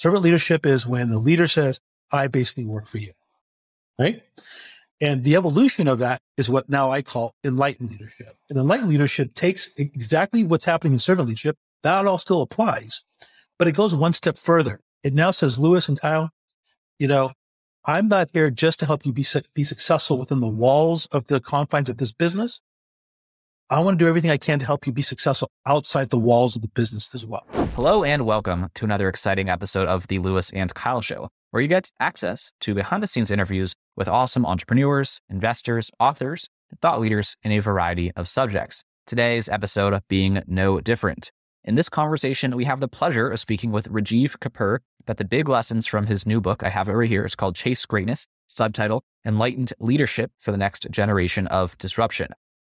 [0.00, 1.78] Servant leadership is when the leader says,
[2.10, 3.12] I basically work for you.
[3.98, 4.22] Right.
[4.98, 8.28] And the evolution of that is what now I call enlightened leadership.
[8.48, 11.58] And enlightened leadership takes exactly what's happening in servant leadership.
[11.82, 13.02] That all still applies,
[13.58, 14.80] but it goes one step further.
[15.04, 16.30] It now says, Louis and Kyle,
[16.98, 17.32] you know,
[17.84, 21.40] I'm not here just to help you be, be successful within the walls of the
[21.40, 22.62] confines of this business.
[23.72, 26.56] I want to do everything I can to help you be successful outside the walls
[26.56, 27.46] of the business as well.
[27.76, 31.68] Hello and welcome to another exciting episode of the Louis and Kyle Show, where you
[31.68, 37.36] get access to behind the scenes interviews with awesome entrepreneurs, investors, authors, and thought leaders
[37.44, 38.82] in a variety of subjects.
[39.06, 41.30] Today's episode being no different.
[41.62, 45.48] In this conversation, we have the pleasure of speaking with Rajeev Kapur about the big
[45.48, 46.64] lessons from his new book.
[46.64, 47.24] I have it right here.
[47.24, 52.30] It's called Chase Greatness, subtitle Enlightened Leadership for the Next Generation of Disruption.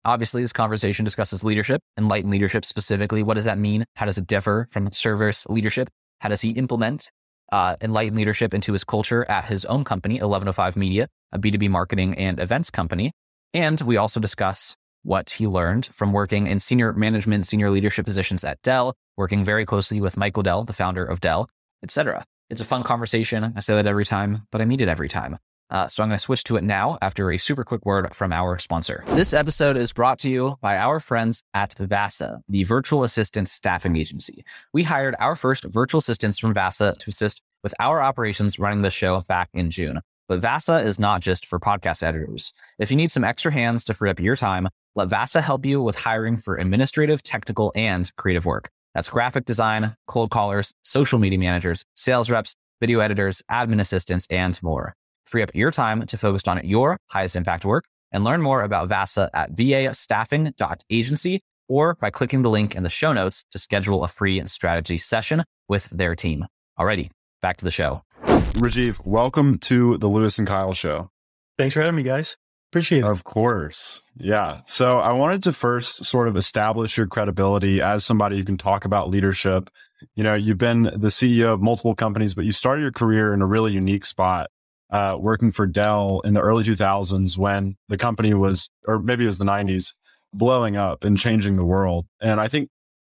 [0.04, 3.22] Obviously, this conversation discusses leadership, enlightened leadership specifically.
[3.22, 3.84] What does that mean?
[3.96, 5.90] How does it differ from service leadership?
[6.20, 7.10] How does he implement
[7.52, 12.14] uh, enlightened leadership into his culture at his own company, 1105 Media, a B2B marketing
[12.14, 13.12] and events company?
[13.52, 18.42] And we also discuss what he learned from working in senior management, senior leadership positions
[18.42, 21.48] at Dell, working very closely with Michael Dell, the founder of Dell,
[21.82, 22.24] etc.
[22.48, 23.52] It's a fun conversation.
[23.54, 25.38] I say that every time, but I mean it every time.
[25.70, 28.32] Uh, so I'm going to switch to it now after a super quick word from
[28.32, 29.04] our sponsor.
[29.08, 33.96] This episode is brought to you by our friends at VASA, the virtual assistant staffing
[33.96, 34.44] agency.
[34.72, 38.90] We hired our first virtual assistants from VASA to assist with our operations running the
[38.90, 40.00] show back in June.
[40.28, 42.52] But VASA is not just for podcast editors.
[42.78, 45.82] If you need some extra hands to free up your time, let VASA help you
[45.82, 48.70] with hiring for administrative, technical, and creative work.
[48.94, 54.60] That's graphic design, cold callers, social media managers, sales reps, video editors, admin assistants, and
[54.62, 54.94] more.
[55.30, 58.88] Free up your time to focus on your highest impact work and learn more about
[58.88, 64.08] VASA at vastaffing.agency or by clicking the link in the show notes to schedule a
[64.08, 66.46] free strategy session with their team.
[66.76, 68.02] Alrighty, back to the show.
[68.24, 71.10] Rajeev, welcome to the Louis and Kyle show.
[71.56, 72.36] Thanks for having me, guys.
[72.72, 73.04] Appreciate it.
[73.04, 74.02] Of course.
[74.16, 74.62] Yeah.
[74.66, 78.84] So I wanted to first sort of establish your credibility as somebody who can talk
[78.84, 79.70] about leadership.
[80.16, 83.42] You know, you've been the CEO of multiple companies, but you started your career in
[83.42, 84.50] a really unique spot,
[84.90, 89.28] uh, working for Dell in the early 2000s when the company was, or maybe it
[89.28, 89.92] was the 90s,
[90.32, 92.06] blowing up and changing the world.
[92.20, 92.68] And I think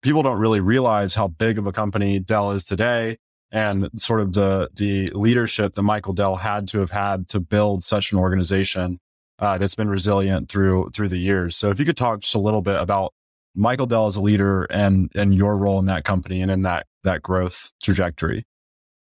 [0.03, 3.19] people don't really realize how big of a company Dell is today
[3.51, 7.85] and sort of the, the leadership that Michael Dell had to have had to build
[7.85, 8.99] such an organization
[9.39, 11.57] uh, that's been resilient through through the years.
[11.57, 13.13] So if you could talk just a little bit about
[13.55, 16.87] Michael Dell as a leader and and your role in that company and in that
[17.03, 18.45] that growth trajectory.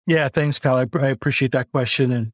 [0.07, 0.77] Yeah, thanks, Kyle.
[0.77, 2.33] I, I appreciate that question and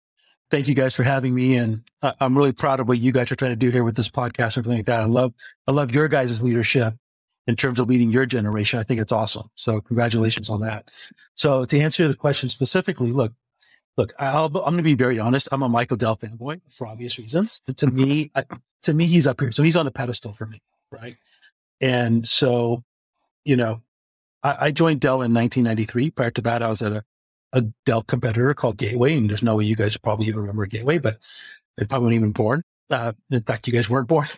[0.51, 1.57] thank you guys for having me.
[1.57, 3.97] And I, I'm really proud of what you guys are trying to do here with
[3.97, 5.01] this podcast and everything like that.
[5.01, 5.35] I love
[5.67, 6.95] I love your guys' leadership
[7.47, 8.79] in terms of leading your generation.
[8.79, 9.49] I think it's awesome.
[9.55, 10.89] So congratulations on that.
[11.35, 13.33] So to answer the question specifically, look,
[13.97, 15.49] look, i am going to be very honest.
[15.53, 17.61] I'm a Michael Dell fanboy for obvious reasons.
[17.77, 18.45] To me, I,
[18.83, 19.53] to me, he's up here.
[19.53, 20.61] So he's on a pedestal for me.
[20.91, 21.17] Right.
[21.81, 22.85] And so,
[23.45, 23.83] you know,
[24.43, 26.11] I, I joined Dell in 1993.
[26.11, 27.05] Prior to that, I was at a,
[27.53, 29.17] a Dell competitor called Gateway.
[29.17, 31.19] And there's no way you guys probably even remember Gateway, but
[31.77, 32.63] they probably weren't even born.
[32.91, 34.29] Uh, in fact, you guys weren't born.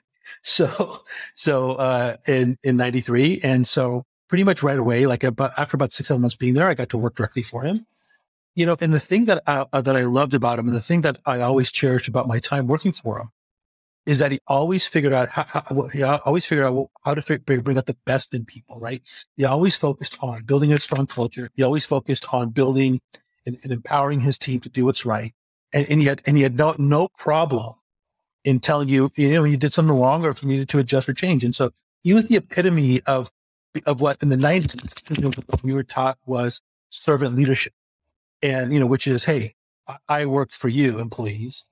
[0.43, 1.03] So,
[1.35, 3.41] so, uh, in, in 93.
[3.43, 6.69] And so pretty much right away, like about, after about six, seven months being there,
[6.69, 7.87] I got to work directly for him
[8.59, 10.83] you know, and the thing that I, uh, that I loved about him and the
[10.83, 13.31] thing that I always cherished about my time working for him
[14.09, 17.77] is that he always figured out how, how he always figured out how to bring
[17.77, 19.03] out the best in people, right?
[19.37, 21.51] He always focused on building a strong culture.
[21.55, 23.03] He always focused on building
[23.45, 25.35] and, and empowering his team to do what's right.
[25.75, 27.75] And, and he had, and he had no, no problem
[28.45, 31.07] in telling you, you know, you did something wrong or if you needed to adjust
[31.07, 31.45] or change.
[31.45, 31.71] And so
[32.03, 33.31] he was the epitome of,
[33.85, 37.75] of what in the 90s we were taught was servant leadership
[38.43, 39.55] and you know, which is, hey,
[40.09, 41.67] I worked for you, employees,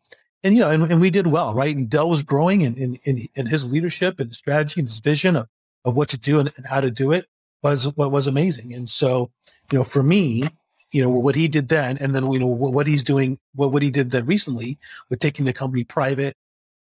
[0.46, 1.74] and you know, and, and we did well, right?
[1.74, 5.36] And Dell was growing, and in, in, in, his leadership and strategy and his vision
[5.36, 5.48] of,
[5.84, 7.26] of what to do and, and how to do it
[7.62, 8.72] was what was amazing.
[8.72, 9.30] And so,
[9.72, 10.44] you know, for me,
[10.92, 13.82] you know, what he did then, and then you know what he's doing, what what
[13.82, 14.78] he did then recently
[15.10, 16.36] with taking the company private,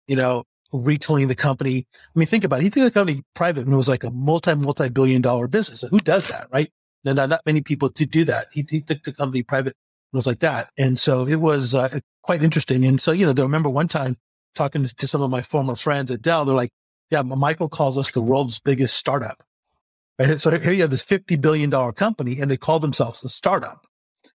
[0.08, 0.44] you know,
[0.74, 1.86] retooling the company.
[1.94, 2.64] I mean, think about it.
[2.64, 5.82] He took the company private and it was like a multi multi billion dollar business.
[5.82, 6.72] Who does that, right?
[7.04, 8.48] No, not, not many people to do that.
[8.54, 9.76] He, he took the company private
[10.12, 10.70] and it was like that.
[10.78, 12.86] And so it was uh, quite interesting.
[12.86, 14.18] And so, you know, I remember one time
[14.56, 16.72] talking to some of my former friends at Dell, they're like,
[17.10, 19.44] yeah, Michael calls us the world's biggest startup.
[20.20, 20.40] Right?
[20.40, 23.86] So here you have this $50 billion company and they call themselves a startup.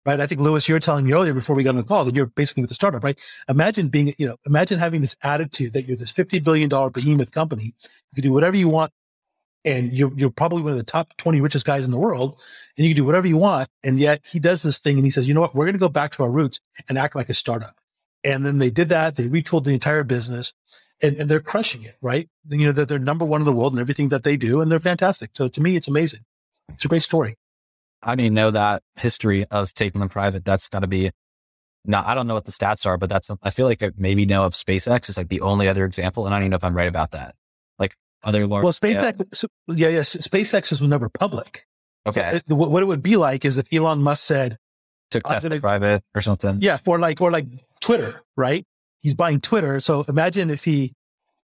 [0.07, 0.21] Right.
[0.21, 2.15] I think Louis, you were telling me earlier before we got on the call that
[2.15, 3.19] you're basically with a startup, right?
[3.49, 7.75] Imagine being, you know, imagine having this attitude that you're this $50 billion behemoth company.
[8.13, 8.93] You can do whatever you want
[9.65, 12.39] and you're, you're probably one of the top 20 richest guys in the world
[12.77, 13.69] and you can do whatever you want.
[13.83, 15.55] And yet he does this thing and he says, you know what?
[15.55, 17.75] We're going to go back to our roots and act like a startup.
[18.23, 19.17] And then they did that.
[19.17, 20.53] They retooled the entire business
[21.03, 22.29] and, and they're crushing it, right?
[22.49, 24.71] You know, they're, they're number one in the world in everything that they do and
[24.71, 25.31] they're fantastic.
[25.35, 26.21] So to me, it's amazing.
[26.73, 27.37] It's a great story.
[28.03, 30.45] I didn't know that history of taking them private.
[30.45, 31.11] That's got to be
[31.87, 34.45] not, I don't know what the stats are, but that's, I feel like maybe know
[34.45, 36.27] of SpaceX is like the only other example.
[36.27, 37.35] And I don't even know if I'm right about that.
[38.25, 38.65] Other large.
[38.65, 41.67] Well, SpaceX, yeah, so, yeah, yeah, SpaceX was never public.
[42.07, 42.41] Okay.
[42.49, 44.59] So, what it would be like is if Elon Musk said,
[45.11, 46.59] took Tesla private or something.
[46.61, 46.79] Yeah.
[46.79, 47.47] For like, or like
[47.81, 48.67] Twitter, right?
[49.01, 49.79] He's buying Twitter.
[49.81, 50.95] So imagine if he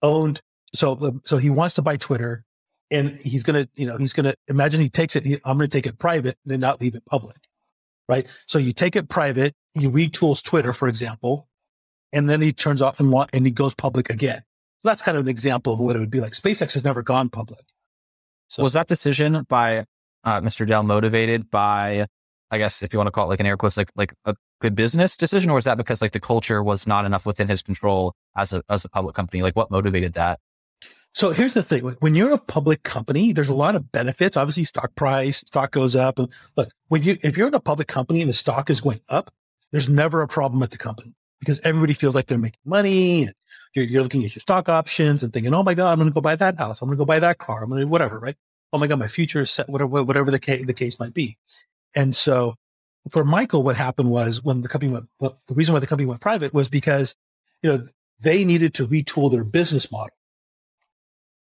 [0.02, 0.42] owned,
[0.74, 2.46] so, so he wants to buy Twitter
[2.90, 5.26] and he's going to, you know, he's going to imagine he takes it.
[5.26, 7.38] He, I'm going to take it private and then not leave it public.
[8.08, 8.28] Right.
[8.48, 11.48] So you take it private, he retools Twitter, for example,
[12.12, 14.44] and then he turns off and want, and he goes public again.
[14.84, 16.34] That's kind of an example of what it would be like.
[16.34, 17.62] SpaceX has never gone public.
[18.48, 19.86] So was that decision by
[20.24, 20.68] uh, Mr.
[20.68, 22.08] Dell motivated by,
[22.50, 24.36] I guess, if you want to call it like an air quotes, like like a
[24.60, 27.62] good business decision, or was that because like the culture was not enough within his
[27.62, 29.42] control as a as a public company?
[29.42, 30.40] Like what motivated that?
[31.14, 34.38] So here's the thing: when you're a public company, there's a lot of benefits.
[34.38, 36.20] Obviously, stock price, stock goes up.
[36.20, 39.00] And look, when you if you're in a public company and the stock is going
[39.10, 39.34] up,
[39.72, 43.30] there's never a problem at the company because everybody feels like they're making money.
[43.74, 46.14] You're, you're looking at your stock options and thinking, "Oh my god, I'm going to
[46.14, 46.82] go buy that house.
[46.82, 47.64] I'm going to go buy that car.
[47.64, 48.36] I'm going to whatever." Right?
[48.74, 49.70] Oh my god, my future is set.
[49.70, 51.38] Whatever, whatever the case the case might be.
[51.96, 52.56] And so,
[53.10, 55.06] for Michael, what happened was when the company went.
[55.20, 57.16] Well, the reason why the company went private was because
[57.62, 57.88] you know
[58.20, 60.16] they needed to retool their business model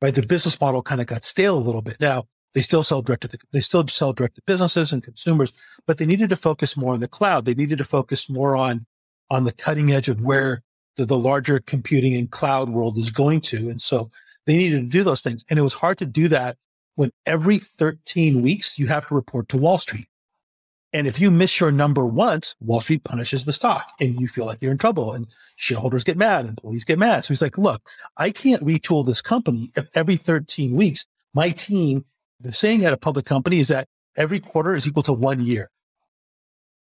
[0.01, 0.13] right?
[0.13, 1.99] Their business model kind of got stale a little bit.
[1.99, 5.53] Now they still sell direct to the, they still sell direct to businesses and consumers,
[5.85, 7.45] but they needed to focus more on the cloud.
[7.45, 8.85] They needed to focus more on,
[9.29, 10.63] on the cutting edge of where
[10.97, 13.69] the, the larger computing and cloud world is going to.
[13.69, 14.09] And so
[14.45, 15.45] they needed to do those things.
[15.49, 16.57] And it was hard to do that
[16.95, 20.07] when every 13 weeks you have to report to Wall Street.
[20.93, 24.45] And if you miss your number once, Wall Street punishes the stock and you feel
[24.45, 25.27] like you're in trouble and
[25.57, 27.25] shareholders get mad, employees get mad.
[27.25, 27.81] So he's like, look,
[28.15, 32.05] I can't retool this company if every 13 weeks, my team,
[32.39, 35.69] the saying at a public company is that every quarter is equal to one year.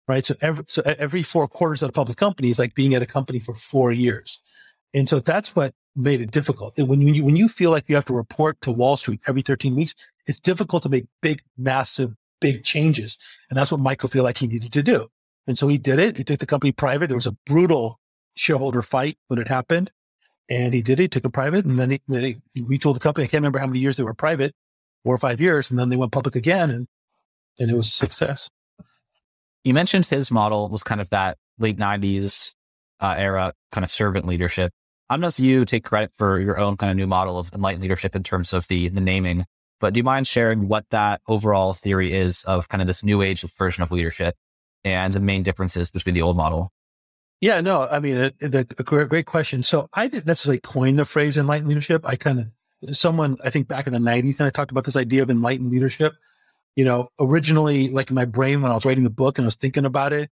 [0.09, 0.27] Right.
[0.27, 3.07] So every, so every four quarters at a public company is like being at a
[3.07, 4.41] company for four years.
[4.93, 6.77] And so that's what made it difficult.
[6.77, 9.43] And when you, when you feel like you have to report to Wall Street every
[9.43, 9.95] 13 weeks,
[10.27, 13.17] it's difficult to make big, massive big changes.
[13.49, 15.09] And that's what Michael felt like he needed to do.
[15.47, 16.17] And so he did it.
[16.17, 17.09] He took the company private.
[17.09, 18.01] There was a brutal
[18.35, 19.91] shareholder fight when it happened.
[20.49, 21.65] And he did it, took it private.
[21.65, 23.25] And then he, then he, he retooled the company.
[23.25, 24.55] I can't remember how many years they were private,
[25.05, 25.71] four or five years.
[25.71, 26.89] And then they went public again and,
[27.59, 28.51] and it was a success.
[29.65, 32.55] You mentioned his model was kind of that late 90s
[33.01, 34.73] uh, era kind of servant leadership.
[35.09, 37.53] I don't know if you take credit for your own kind of new model of
[37.53, 39.45] enlightened leadership in terms of the, the naming,
[39.83, 43.21] but do you mind sharing what that overall theory is of kind of this new
[43.21, 44.37] age version of leadership
[44.85, 46.73] and the main differences between the old model?
[47.41, 49.65] Yeah, no, I mean, a, a, a great, great question.
[49.65, 52.03] So I didn't necessarily coin the phrase enlightened leadership.
[52.07, 54.95] I kind of, someone, I think back in the 90s, kind of talked about this
[54.95, 56.13] idea of enlightened leadership.
[56.77, 59.49] You know, originally, like in my brain when I was writing the book and I
[59.49, 60.31] was thinking about it,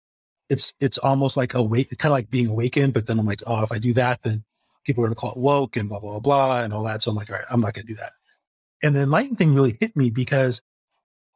[0.49, 2.93] it's, it's almost like awake, kind of like being awakened.
[2.93, 4.43] But then I'm like, oh, if I do that, then
[4.85, 7.03] people are going to call it woke and blah, blah, blah, blah, and all that.
[7.03, 8.13] So I'm like, all right, I'm not going to do that.
[8.83, 10.61] And the enlightened thing really hit me because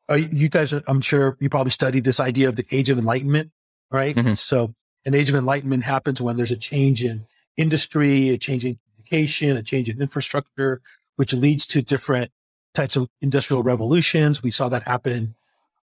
[0.10, 3.52] uh, you guys, I'm sure you probably studied this idea of the age of enlightenment,
[3.92, 4.16] right?
[4.16, 4.34] Mm-hmm.
[4.34, 4.74] So
[5.06, 7.26] an age of enlightenment happens when there's a change in
[7.58, 10.82] industry, a change in communication, a change in infrastructure,
[11.16, 12.32] which leads to different
[12.74, 14.44] types of industrial revolutions.
[14.44, 15.36] We saw that happen,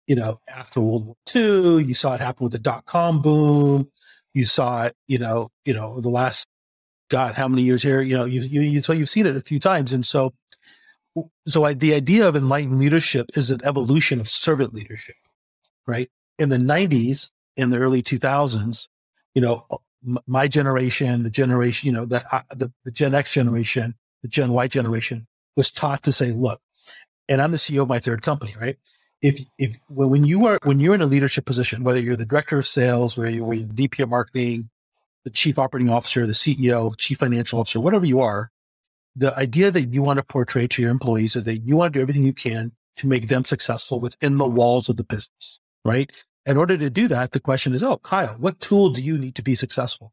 [0.07, 1.85] you know, after World War II.
[1.85, 3.91] You saw it happen with the dot com boom.
[4.33, 6.47] You saw it, you know, you know, the last,
[7.09, 9.41] God, how many years here, you know, you, you, you so you've seen it a
[9.41, 9.93] few times.
[9.93, 10.35] And so
[11.47, 15.17] so I, the idea of enlightened leadership is an evolution of servant leadership,
[15.87, 16.11] right?
[16.39, 18.89] In the 90s, in the early 2000s,
[19.35, 19.67] you know,
[20.27, 24.53] my generation, the generation, you know, the, uh, the, the Gen X generation, the Gen
[24.53, 25.27] Y generation
[25.57, 26.61] was taught to say, look,
[27.29, 28.77] and I'm the CEO of my third company, right?
[29.23, 32.59] If, if, when you are, when you're in a leadership position, whether you're the director
[32.59, 34.69] of sales, where you're, the VP of marketing,
[35.25, 38.51] the chief operating officer, the CEO, chief financial officer, whatever you are,
[39.17, 41.99] the idea that you want to portray to your employees is that you want to
[41.99, 46.25] do everything you can to make them successful within the walls of the business, right?
[46.47, 49.35] In order to do that, the question is, oh, Kyle, what tool do you need
[49.37, 50.13] to be successful?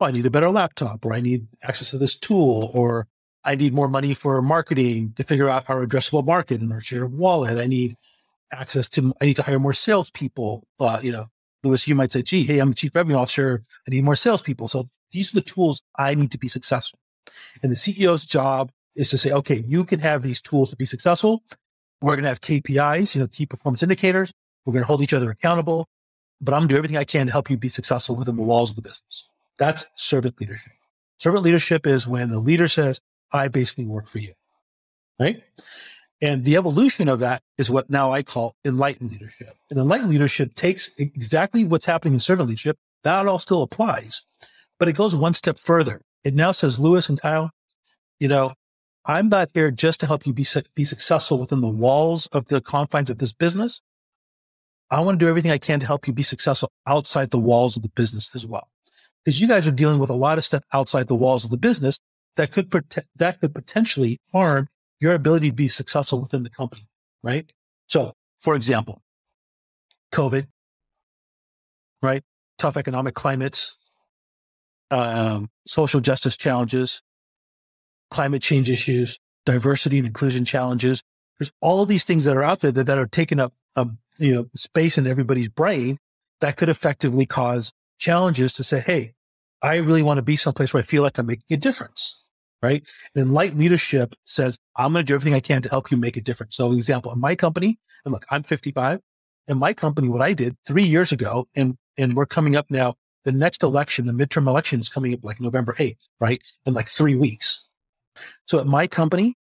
[0.00, 3.08] Oh, I need a better laptop, or I need access to this tool, or
[3.44, 7.04] I need more money for marketing to figure out our addressable market and our share
[7.04, 7.58] of wallet.
[7.58, 7.96] I need
[8.52, 10.66] access to, I need to hire more salespeople.
[10.80, 11.26] Uh, you know,
[11.62, 13.62] Louis, you might say, gee, hey, I'm the chief revenue officer.
[13.86, 14.68] I need more salespeople.
[14.68, 16.98] So these are the tools I need to be successful.
[17.62, 20.86] And the CEO's job is to say, okay, you can have these tools to be
[20.86, 21.42] successful.
[22.00, 24.32] We're going to have KPIs, you know, key performance indicators.
[24.64, 25.88] We're going to hold each other accountable,
[26.40, 28.42] but I'm going to do everything I can to help you be successful within the
[28.42, 29.28] walls of the business.
[29.58, 30.72] That's servant leadership.
[31.18, 33.00] Servant leadership is when the leader says,
[33.34, 34.32] I basically work for you,
[35.18, 35.42] right?
[36.22, 39.50] And the evolution of that is what now I call enlightened leadership.
[39.68, 42.78] And enlightened leadership takes exactly what's happening in servant leadership.
[43.02, 44.22] That all still applies,
[44.78, 46.00] but it goes one step further.
[46.22, 47.50] It now says, Louis and Kyle,
[48.18, 48.52] you know,
[49.04, 52.62] I'm not here just to help you be, be successful within the walls of the
[52.62, 53.82] confines of this business.
[54.90, 57.76] I want to do everything I can to help you be successful outside the walls
[57.76, 58.68] of the business as well.
[59.22, 61.58] Because you guys are dealing with a lot of stuff outside the walls of the
[61.58, 61.98] business
[62.36, 64.68] that could prote- that could potentially harm
[65.00, 66.88] your ability to be successful within the company,
[67.22, 67.52] right?
[67.86, 69.02] So, for example,
[70.12, 70.46] COVID,
[72.02, 72.22] right?
[72.58, 73.76] Tough economic climates,
[74.90, 77.02] um, social justice challenges,
[78.10, 81.02] climate change issues, diversity and inclusion challenges.
[81.38, 83.98] There's all of these things that are out there that, that are taking up um,
[84.18, 85.98] you know space in everybody's brain
[86.40, 89.14] that could effectively cause challenges to say, hey,
[89.62, 92.23] I really want to be someplace where I feel like I'm making a difference.
[92.64, 92.82] Right.
[93.14, 96.16] And light leadership says, I'm going to do everything I can to help you make
[96.16, 96.56] a difference.
[96.56, 99.00] So, example, in my company, and look, I'm 55.
[99.48, 102.94] In my company, what I did three years ago, and and we're coming up now,
[103.24, 106.40] the next election, the midterm election is coming up like November 8th, right?
[106.64, 107.68] In like three weeks.
[108.46, 109.34] So at my company,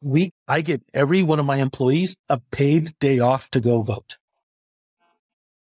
[0.00, 4.16] we, I give every one of my employees a paid day off to go vote.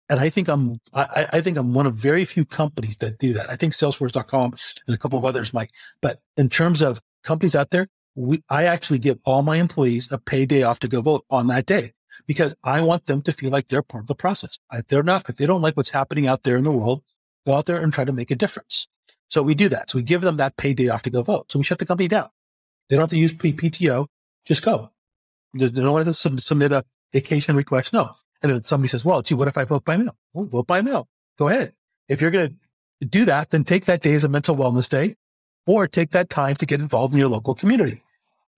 [0.09, 3.35] And I think I'm, I, I, think I'm one of very few companies that do
[3.35, 3.51] that.
[3.51, 4.55] I think Salesforce.com
[4.87, 8.65] and a couple of others might, but in terms of companies out there, we, I
[8.65, 11.93] actually give all my employees a paid day off to go vote on that day
[12.27, 14.59] because I want them to feel like they're part of the process.
[14.73, 17.03] If they're not, if they don't like what's happening out there in the world,
[17.47, 18.89] go out there and try to make a difference.
[19.29, 19.91] So we do that.
[19.91, 21.53] So we give them that paid day off to go vote.
[21.53, 22.31] So we shut the company down.
[22.89, 24.07] They don't have to use PTO.
[24.47, 24.91] Just go.
[25.55, 27.93] They don't have to submit a vacation request.
[27.93, 28.15] No.
[28.43, 30.17] And if somebody says, well, gee, what if I vote by mail?
[30.33, 31.09] Well, vote by mail.
[31.39, 31.73] Go ahead.
[32.09, 32.57] If you're going
[33.01, 35.17] to do that, then take that day as a mental wellness day
[35.67, 38.03] or take that time to get involved in your local community.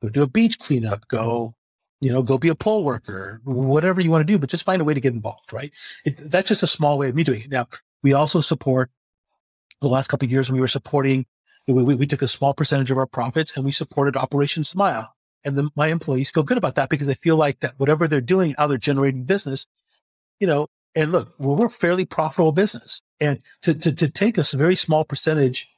[0.02, 1.08] Go do a beach cleanup.
[1.08, 1.54] Go,
[2.00, 4.80] you know, go be a poll worker, whatever you want to do, but just find
[4.80, 5.72] a way to get involved, right?
[6.04, 7.50] It, that's just a small way of me doing it.
[7.50, 7.66] Now,
[8.02, 8.90] we also support
[9.80, 11.26] the last couple of years when we were supporting
[11.66, 15.14] we, we, we, took a small percentage of our profits and we supported Operation Smile.
[15.44, 18.54] And my employees feel good about that because they feel like that whatever they're doing,
[18.58, 19.66] how they're generating business,
[20.38, 23.00] you know, and look, we're a fairly profitable business.
[23.20, 25.70] And to, to, to take a very small percentage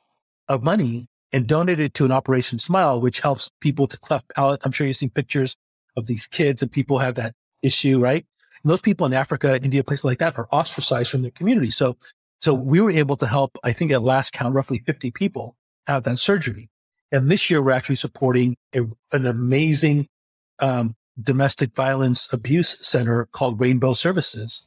[0.49, 4.61] of money and donate it to an Operation Smile, which helps people to cleft palate.
[4.64, 5.57] I'm sure you've seen pictures
[5.97, 8.25] of these kids and people have that issue, right?
[8.62, 11.71] And those people in Africa, India, places like that are ostracized from their community.
[11.71, 11.97] So,
[12.40, 16.04] so we were able to help, I think at last count, roughly 50 people have
[16.04, 16.71] that surgery.
[17.12, 18.81] And this year, we're actually supporting a,
[19.12, 20.09] an amazing
[20.61, 24.66] um, domestic violence abuse center called Rainbow Services.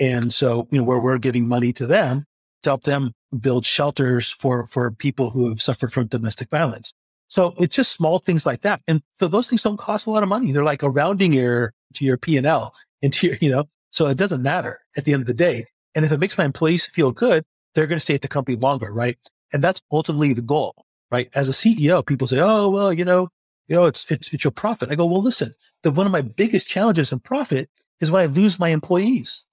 [0.00, 2.24] And so, you know, where we're giving money to them
[2.64, 6.92] to help them build shelters for, for people who have suffered from domestic violence.
[7.28, 8.80] So it's just small things like that.
[8.88, 10.50] And so those things don't cost a lot of money.
[10.50, 13.64] They're like a rounding error to your P and L and to your, you know,
[13.90, 15.66] so it doesn't matter at the end of the day.
[15.94, 17.44] And if it makes my employees feel good,
[17.74, 19.18] they're going to stay at the company longer, right?
[19.52, 20.74] And that's ultimately the goal,
[21.10, 21.28] right?
[21.34, 23.30] As a CEO, people say, Oh, well, you know,
[23.68, 24.90] you know, it's, it's, it's your profit.
[24.90, 28.58] I go, well, listen, one of my biggest challenges in profit is when I lose
[28.58, 29.44] my employees.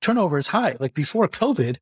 [0.00, 0.76] Turnover is high.
[0.78, 1.76] Like before COVID,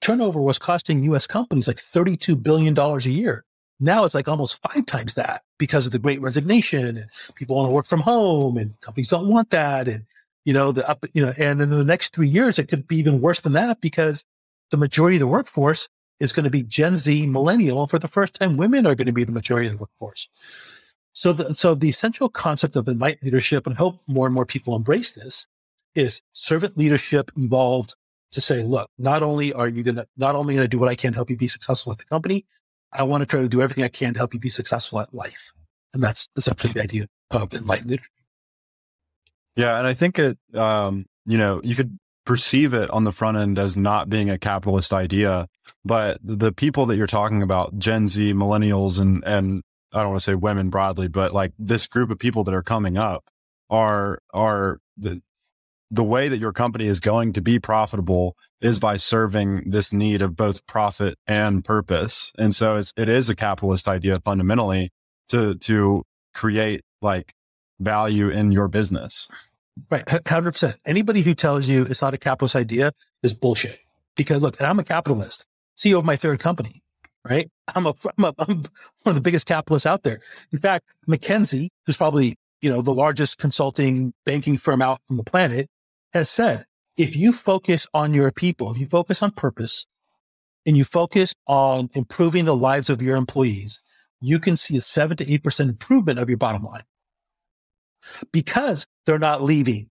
[0.00, 3.44] turnover was costing US companies like $32 billion a year.
[3.78, 7.68] Now it's like almost five times that because of the great resignation and people want
[7.68, 9.88] to work from home and companies don't want that.
[9.88, 10.04] And,
[10.46, 12.96] you know, the up, you know, and in the next three years, it could be
[12.96, 14.24] even worse than that because
[14.70, 15.88] the majority of the workforce
[16.20, 17.86] is going to be Gen Z millennial.
[17.86, 20.28] For the first time, women are going to be the majority of the workforce.
[21.12, 24.46] So the, so the essential concept of enlightened leadership, and I hope more and more
[24.46, 25.46] people embrace this,
[25.94, 27.94] is servant leadership evolved
[28.32, 30.90] to say, look, not only are you going to, not only going to do what
[30.90, 32.44] I can to help you be successful at the company,
[32.92, 35.14] I want to try to do everything I can to help you be successful at
[35.14, 35.52] life.
[35.94, 38.12] And that's essentially the idea of enlightened leadership.
[39.56, 39.78] Yeah.
[39.78, 43.58] And I think it, um, you know, you could perceive it on the front end
[43.58, 45.48] as not being a capitalist idea.
[45.84, 49.62] But the people that you're talking about, Gen Z, millennials, and, and
[49.94, 52.62] I don't want to say women broadly, but like this group of people that are
[52.62, 53.24] coming up
[53.70, 55.22] are, are the,
[55.90, 60.20] the way that your company is going to be profitable is by serving this need
[60.20, 62.32] of both profit and purpose.
[62.36, 64.90] And so it's, it is a capitalist idea fundamentally
[65.28, 66.02] to, to
[66.34, 67.32] create like
[67.78, 69.28] value in your business.
[69.90, 70.04] Right.
[70.06, 70.74] 100%.
[70.86, 72.92] Anybody who tells you it's not a capitalist idea
[73.22, 73.78] is bullshit.
[74.16, 75.44] Because look, I'm a capitalist,
[75.76, 76.82] CEO of my third company,
[77.28, 77.50] right?
[77.74, 78.64] I'm a, I'm, a, I'm one
[79.06, 80.20] of the biggest capitalists out there.
[80.52, 85.24] In fact, McKinsey, who's probably, you know, the largest consulting banking firm out on the
[85.24, 85.68] planet
[86.14, 86.64] has said,
[86.96, 89.86] if you focus on your people, if you focus on purpose
[90.64, 93.80] and you focus on improving the lives of your employees,
[94.20, 96.82] you can see a seven to 8% improvement of your bottom line
[98.32, 99.90] because they're not leaving,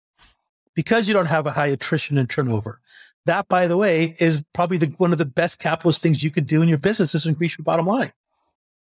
[0.76, 2.80] because you don't have a high attrition and turnover.
[3.26, 6.46] That, by the way, is probably the, one of the best capitalist things you could
[6.46, 8.12] do in your business is increase your bottom line.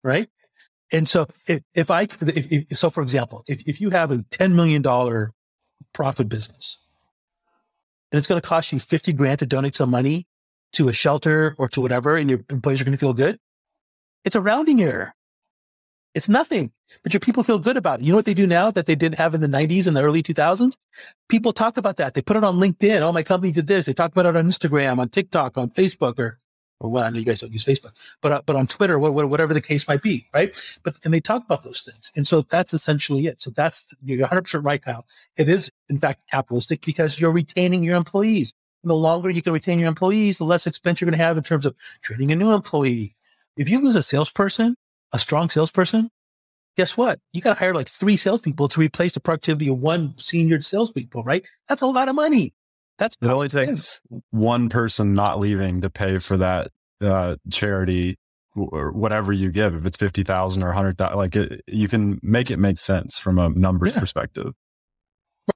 [0.02, 0.28] Right.
[0.90, 4.18] And so if, if I, if, if, so for example, if, if you have a
[4.18, 4.82] $10 million
[5.92, 6.82] profit business
[8.10, 10.26] and it's going to cost you 50 grand to donate some money
[10.74, 13.38] to a shelter or to whatever, and your employees are going to feel good,
[14.24, 15.14] it's a rounding error.
[16.14, 18.04] It's nothing, but your people feel good about it.
[18.04, 20.02] You know what they do now that they didn't have in the 90s and the
[20.02, 20.76] early 2000s?
[21.28, 22.12] People talk about that.
[22.12, 23.00] They put it on LinkedIn.
[23.00, 23.86] Oh, my company did this.
[23.86, 26.38] They talk about it on Instagram, on TikTok, on Facebook, or,
[26.80, 29.54] or well, I know you guys don't use Facebook, but, uh, but on Twitter, whatever
[29.54, 30.54] the case might be, right?
[30.82, 32.12] But, and they talk about those things.
[32.14, 33.40] And so that's essentially it.
[33.40, 35.06] So that's, you're 100% right, Kyle.
[35.38, 38.52] It is, in fact, capitalistic because you're retaining your employees.
[38.82, 41.38] And the longer you can retain your employees, the less expense you're going to have
[41.38, 43.16] in terms of training a new employee.
[43.56, 44.74] If you lose a salesperson,
[45.12, 46.10] a strong salesperson,
[46.76, 47.18] guess what?
[47.32, 51.22] You got to hire like three salespeople to replace the productivity of one senior salespeople,
[51.24, 51.44] right?
[51.68, 52.54] That's a lot of money.
[52.98, 54.00] That's it only takes
[54.30, 56.68] one person not leaving to pay for that
[57.00, 58.16] uh, charity
[58.54, 59.74] or whatever you give.
[59.74, 63.18] If it's fifty thousand or hundred thousand, like it, you can make it make sense
[63.18, 64.00] from a numbers yeah.
[64.00, 64.52] perspective,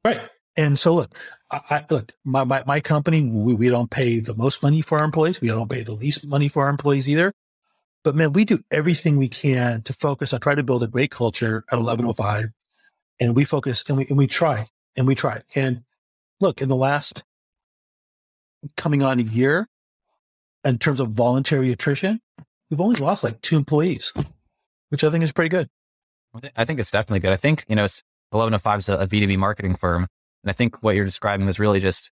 [0.04, 0.28] right?
[0.56, 1.16] And so look,
[1.50, 4.98] I, I, look, my, my, my company, we, we don't pay the most money for
[4.98, 5.40] our employees.
[5.40, 7.32] We don't pay the least money for our employees either.
[8.06, 11.10] But man, we do everything we can to focus on try to build a great
[11.10, 12.50] culture at 1105.
[13.18, 15.42] And we focus and we, and we try and we try.
[15.56, 15.82] And
[16.40, 17.24] look, in the last
[18.76, 19.68] coming on a year,
[20.64, 22.20] in terms of voluntary attrition,
[22.70, 24.12] we've only lost like two employees,
[24.90, 25.68] which I think is pretty good.
[26.56, 27.32] I think it's definitely good.
[27.32, 30.06] I think, you know, it's 1105 is a, a B2B marketing firm.
[30.44, 32.12] And I think what you're describing is really just,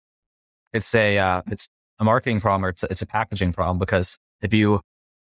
[0.72, 1.68] it's a, uh, it's
[2.00, 4.80] a marketing problem or it's a, it's a packaging problem because if you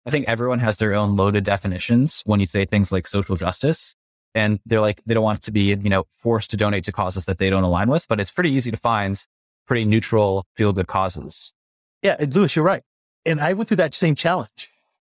[0.08, 3.94] I think everyone has their own loaded definitions when you say things like social justice.
[4.34, 7.25] And they're like, they don't want to be, you know, forced to donate to causes
[7.25, 9.22] that they don't align with, but it's pretty easy to find
[9.66, 11.53] pretty neutral, feel good causes.
[12.01, 12.16] Yeah.
[12.29, 12.84] Louis, you're right.
[13.25, 14.70] And I went through that same challenge.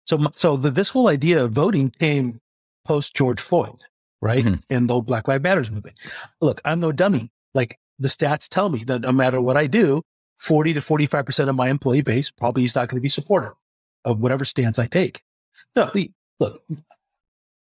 [0.04, 2.40] So, so the, this whole idea of voting came
[2.86, 3.82] post George Floyd,
[4.22, 4.42] right?
[4.42, 4.60] Mm-hmm.
[4.70, 5.98] And the Black Lives Matters movement.
[6.40, 7.28] Look, I'm no dummy.
[7.52, 10.00] Like the stats tell me that no matter what I do,
[10.38, 13.52] 40 to 45% of my employee base probably is not going to be supportive
[14.04, 15.22] of whatever stance I take.
[15.76, 15.90] No,
[16.40, 16.62] look,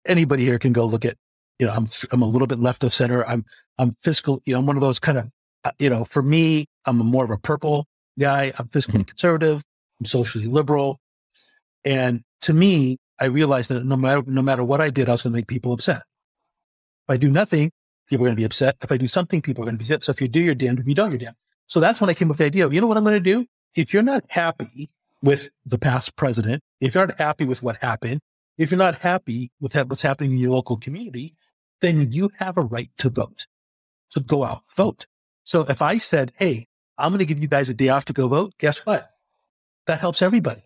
[0.06, 1.16] anybody here can go look at,
[1.58, 3.26] you know, I'm, I'm a little bit left of center.
[3.26, 3.44] I'm,
[3.78, 5.28] I'm fiscal, you know, I'm one of those kind of,
[5.64, 7.86] uh, you know, for me, I'm more of a purple
[8.18, 8.52] guy.
[8.58, 9.02] I'm fiscally mm-hmm.
[9.02, 9.62] conservative.
[10.00, 11.00] I'm socially liberal.
[11.84, 15.22] And to me, I realized that no matter, no matter what I did, I was
[15.22, 16.02] going to make people upset.
[17.08, 17.72] If I do nothing,
[18.08, 18.76] people are going to be upset.
[18.82, 20.04] If I do something, people are going to be upset.
[20.04, 20.78] So if you do, you're damned.
[20.78, 21.36] If you don't, you're damned.
[21.66, 23.14] So that's when I came up with the idea of, you know what I'm going
[23.14, 23.46] to do?
[23.76, 24.90] If you're not happy
[25.22, 28.20] with the past president, if you're not happy with what happened,
[28.56, 31.34] if you're not happy with what's happening in your local community,
[31.80, 33.46] then you have a right to vote.
[34.08, 35.06] So go out, vote.
[35.44, 38.12] So if I said, Hey, I'm going to give you guys a day off to
[38.12, 39.10] go vote, guess what?
[39.86, 40.62] That helps everybody.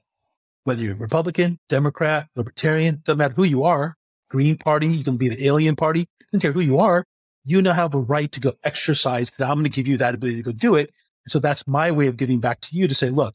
[0.65, 3.97] Whether you're Republican, Democrat, Libertarian, doesn't matter who you are,
[4.31, 7.05] Green Party, you can be the Alien Party, doesn't care who you are,
[7.45, 10.15] you now have a right to go exercise because I'm going to give you that
[10.15, 10.91] ability to go do it.
[11.25, 13.35] And So that's my way of giving back to you to say, look,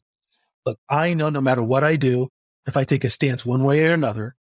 [0.66, 2.28] look, I know no matter what I do,
[2.66, 4.36] if I take a stance one way or another,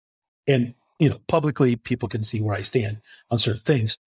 [0.47, 3.97] and you know, publicly people can see where I stand on certain things.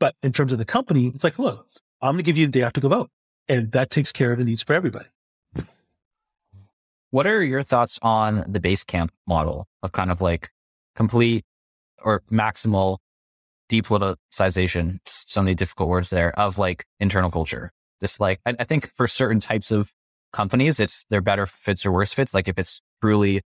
[0.00, 1.66] But in terms of the company, it's like, look,
[2.00, 3.10] I'm to give you the day to go vote.
[3.48, 5.08] And that takes care of the needs for everybody.
[7.10, 10.50] What are your thoughts on the Basecamp model of kind of like
[10.94, 11.44] complete
[12.02, 12.98] or maximal
[13.70, 17.72] depoliticization, so many difficult words there, of like internal culture?
[18.00, 19.90] Just like, I, I think for certain types of
[20.32, 22.34] companies, it's they're better fits or worse fits.
[22.34, 23.42] Like if it's truly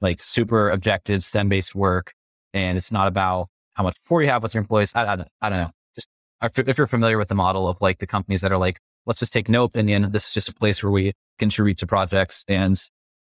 [0.00, 2.12] like super objective STEM based work
[2.52, 4.92] and it's not about how much for you have with your employees.
[4.94, 5.70] I, I, I don't know.
[5.94, 6.08] Just
[6.42, 9.32] if you're familiar with the model of like the companies that are like, let's just
[9.32, 10.10] take no opinion.
[10.10, 12.76] This is just a place where we contribute to projects and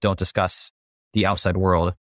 [0.00, 0.70] don't discuss
[1.12, 1.94] the outside world.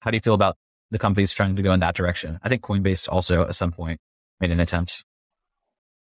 [0.00, 0.56] How do you feel about
[0.90, 2.38] the companies trying to go in that direction?
[2.42, 4.00] I think Coinbase also at some point
[4.40, 5.04] made an attempt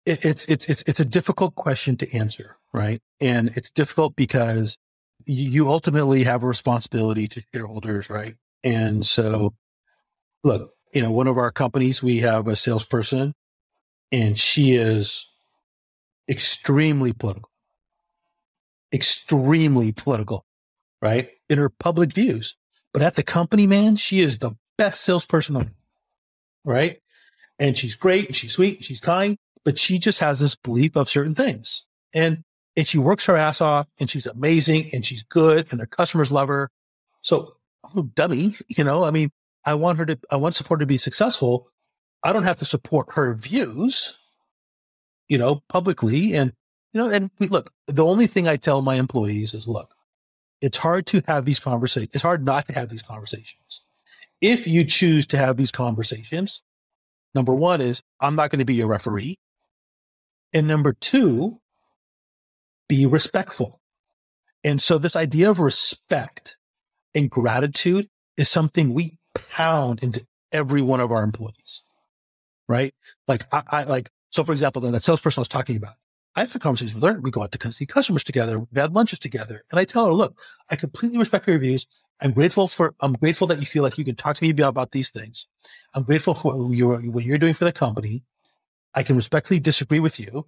[0.06, 3.02] it, it's it's it's it's a difficult question to answer, right?
[3.20, 4.78] And it's difficult because
[5.26, 8.36] you ultimately have a responsibility to shareholders, right?
[8.64, 9.54] And so,
[10.44, 13.34] look, you know, one of our companies, we have a salesperson,
[14.12, 15.30] and she is
[16.30, 17.50] extremely political,
[18.94, 20.46] extremely political,
[21.02, 21.30] right?
[21.50, 22.56] In her public views.
[22.94, 25.72] But at the company, man, she is the best salesperson on
[26.64, 27.00] right?
[27.60, 30.96] And she's great, and she's sweet, and she's kind, but she just has this belief
[30.96, 31.86] of certain things.
[32.14, 32.44] And
[32.76, 36.32] and she works her ass off and she's amazing and she's good and her customers
[36.32, 36.70] love her.
[37.22, 37.56] So
[37.96, 39.32] oh, dummy, you know, I mean,
[39.66, 41.68] I want her to I want support to be successful.
[42.24, 44.18] I don't have to support her views,
[45.28, 46.34] you know, publicly.
[46.36, 46.54] And,
[46.94, 49.96] you know, and we, look, the only thing I tell my employees is look,
[50.62, 52.14] it's hard to have these conversations.
[52.14, 53.82] It's hard not to have these conversations.
[54.40, 56.62] If you choose to have these conversations,
[57.36, 59.38] number one is I'm not going to be your referee.
[60.54, 61.61] And number two,
[62.92, 63.80] be respectful.
[64.66, 66.58] And so this idea of respect
[67.16, 71.84] and gratitude is something we pound into every one of our employees,
[72.68, 72.94] right?
[73.30, 75.94] Like I, I like, so for example, then that salesperson I was talking about,
[76.36, 77.18] I have conversations with her.
[77.22, 78.60] We go out to see customers together.
[78.60, 79.64] We've lunches together.
[79.72, 80.38] And I tell her, look,
[80.70, 81.88] I completely respect your views.
[82.20, 84.92] I'm grateful for, I'm grateful that you feel like you can talk to me about
[84.92, 85.46] these things.
[85.94, 88.24] I'm grateful for what you're, what you're doing for the company.
[88.94, 90.46] I can respectfully disagree with you.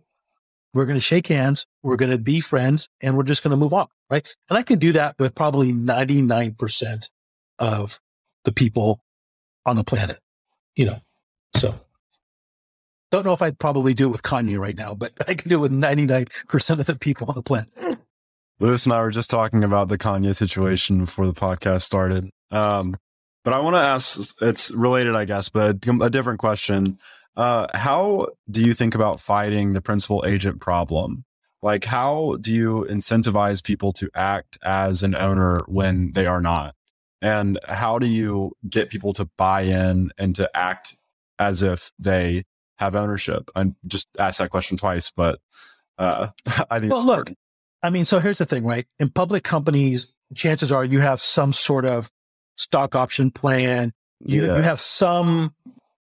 [0.73, 1.65] We're going to shake hands.
[1.83, 3.87] We're going to be friends and we're just going to move on.
[4.09, 4.27] Right.
[4.49, 7.09] And I can do that with probably 99%
[7.59, 7.99] of
[8.43, 9.03] the people
[9.65, 10.19] on the planet,
[10.75, 10.99] you know,
[11.55, 11.79] so
[13.13, 15.57] don't know if I'd probably do it with Kanye right now, but I can do
[15.57, 17.99] it with 99% of the people on the planet.
[18.59, 22.29] Louis and I were just talking about the Kanye situation before the podcast started.
[22.51, 22.97] Um,
[23.43, 26.97] but I want to ask, it's related, I guess, but a, a different question.
[27.35, 31.25] Uh, how do you think about fighting the principal agent problem?
[31.61, 36.75] Like, how do you incentivize people to act as an owner when they are not?
[37.21, 40.97] And how do you get people to buy in and to act
[41.39, 42.43] as if they
[42.79, 43.49] have ownership?
[43.55, 45.39] I just asked that question twice, but
[45.97, 46.27] uh,
[46.69, 46.91] I think.
[46.91, 47.31] Well, look,
[47.81, 48.85] I mean, so here's the thing, right?
[48.99, 52.11] In public companies, chances are you have some sort of
[52.57, 53.93] stock option plan.
[54.19, 54.57] You, yeah.
[54.57, 55.53] you have some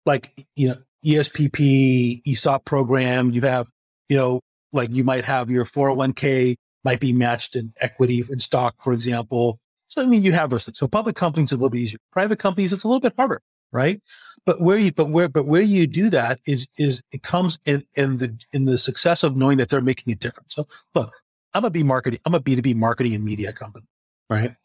[0.06, 3.32] like, you know, ESPP, ESOP program.
[3.32, 3.68] You have,
[4.10, 4.42] you know,
[4.74, 9.60] like you might have your 401k might be matched in equity in stock, for example.
[9.88, 10.78] So, I mean, you have those things.
[10.78, 12.00] So public companies, a little bit easier.
[12.12, 14.02] Private companies, it's a little bit harder right?
[14.46, 17.84] But where you, but where, but where you do that is, is it comes in,
[17.96, 20.56] in the, in the success of knowing that they're making a difference.
[20.56, 21.14] So look,
[21.54, 23.86] I'm a B marketing, I'm a B2B marketing and media company,
[24.30, 24.56] right?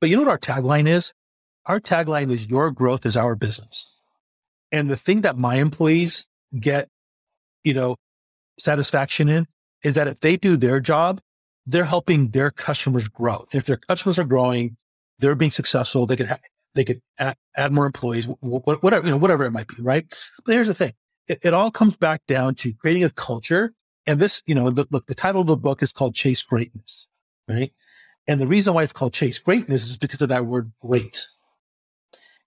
[0.00, 1.12] But you know what our tagline is?
[1.66, 3.94] Our tagline is your growth is our business.
[4.72, 6.26] And the thing that my employees
[6.58, 6.88] get,
[7.64, 7.96] you know,
[8.58, 9.46] satisfaction in
[9.82, 11.20] is that if they do their job,
[11.66, 13.44] they're helping their customers grow.
[13.52, 14.76] And if their customers are growing,
[15.18, 16.06] they're being successful.
[16.06, 16.38] They could ha-
[16.74, 20.06] they could add, add more employees, whatever, you know, whatever it might be, right?
[20.44, 20.92] But here's the thing.
[21.26, 23.72] It, it all comes back down to creating a culture.
[24.06, 27.06] And this, you know, the, look, the title of the book is called Chase Greatness,
[27.48, 27.72] right?
[28.26, 31.26] And the reason why it's called Chase Greatness is because of that word great.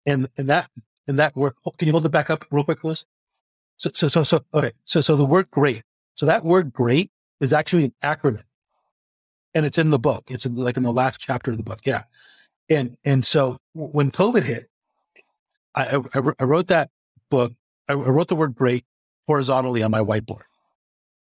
[0.05, 0.69] And, and that,
[1.09, 3.05] and that word, oh, can you hold it back up real quick, Liz?
[3.79, 4.73] So, so, so, so, okay.
[4.85, 5.83] So, so the word great.
[6.15, 8.45] So that word great is actually an acronym
[9.55, 10.25] and it's in the book.
[10.29, 11.81] It's in, like in the last chapter of the book.
[11.85, 12.03] Yeah.
[12.69, 14.69] And, and so when COVID hit,
[15.75, 16.91] I, I, I wrote that
[17.31, 17.55] book.
[17.89, 18.85] I wrote the word great
[19.27, 20.43] horizontally on my whiteboard.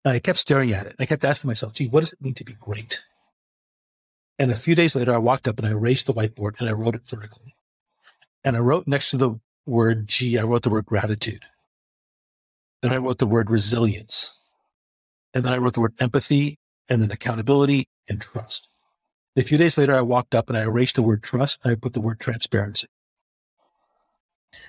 [0.04, 0.96] And I kept staring at it.
[0.98, 3.02] I kept asking myself, gee, what does it mean to be great?
[4.38, 6.72] And a few days later, I walked up and I erased the whiteboard and I
[6.72, 7.54] wrote it vertically.
[8.44, 9.40] And I wrote next to the
[9.70, 11.44] word G, I wrote the word gratitude.
[12.82, 14.40] Then I wrote the word resilience.
[15.32, 18.68] And then I wrote the word empathy and then accountability and trust.
[19.36, 21.76] A few days later, I walked up and I erased the word trust and I
[21.76, 22.88] put the word transparency.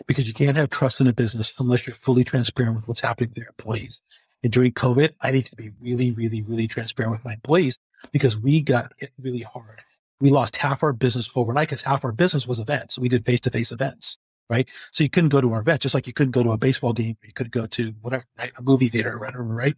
[0.05, 3.29] Because you can't have trust in a business unless you're fully transparent with what's happening
[3.29, 3.99] with your employees.
[4.43, 7.77] And during COVID, I needed to be really, really, really transparent with my employees
[8.11, 9.81] because we got hit really hard.
[10.19, 12.99] We lost half our business overnight because half our business was events.
[12.99, 14.17] We did face to face events,
[14.51, 14.67] right?
[14.91, 16.91] So you couldn't go to our event, just like you couldn't go to a baseball
[16.91, 17.17] game.
[17.23, 18.51] You couldn't go to whatever, right?
[18.57, 19.75] a movie theater whatever, right?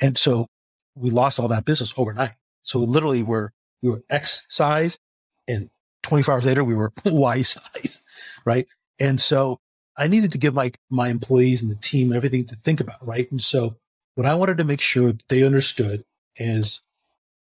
[0.00, 0.48] And so
[0.96, 2.32] we lost all that business overnight.
[2.62, 3.50] So literally we're
[3.82, 4.98] we were X size
[5.46, 5.70] and
[6.02, 8.00] 24 hours later we were Y size,
[8.44, 8.66] right?
[8.98, 9.60] And so
[9.96, 13.06] I needed to give my, my employees and the team and everything to think about,
[13.06, 13.30] right?
[13.30, 13.76] And so
[14.16, 16.04] what I wanted to make sure they understood
[16.36, 16.82] is,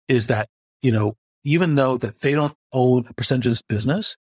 [0.08, 0.48] is that,
[0.82, 4.16] you know, even though that they don't own a percentage of this business,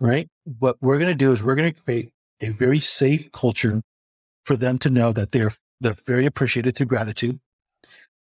[0.00, 0.28] right?
[0.58, 3.82] What we're going to do is we're going to create a very safe culture
[4.44, 7.40] for them to know that they're, they're very appreciated through gratitude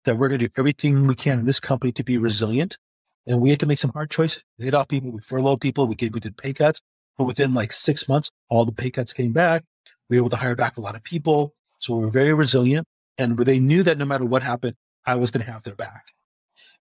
[0.06, 2.78] that we're going to do everything we can in this company to be resilient.
[3.26, 4.44] And we had to make some hard choices.
[4.60, 6.82] We laid off people, we furloughed people, we, gave, we did pay cuts.
[7.18, 9.64] But within like six months, all the pay cuts came back.
[10.10, 11.54] We were able to hire back a lot of people.
[11.80, 12.86] So we were very resilient.
[13.18, 16.08] And they knew that no matter what happened, I was going to have their back.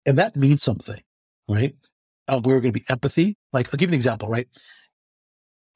[0.06, 1.02] And that means something,
[1.48, 1.76] right?
[2.30, 3.36] uh, we were going to be empathy.
[3.52, 4.48] Like I'll give you an example, right?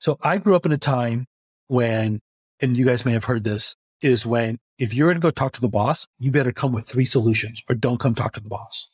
[0.04, 1.28] So I grew up in a time
[1.70, 2.20] when,
[2.62, 5.54] and you guys may have heard this, is when if you're going to go talk
[5.54, 8.50] to the boss, you better come with three solutions or don't come talk to the
[8.50, 8.90] boss.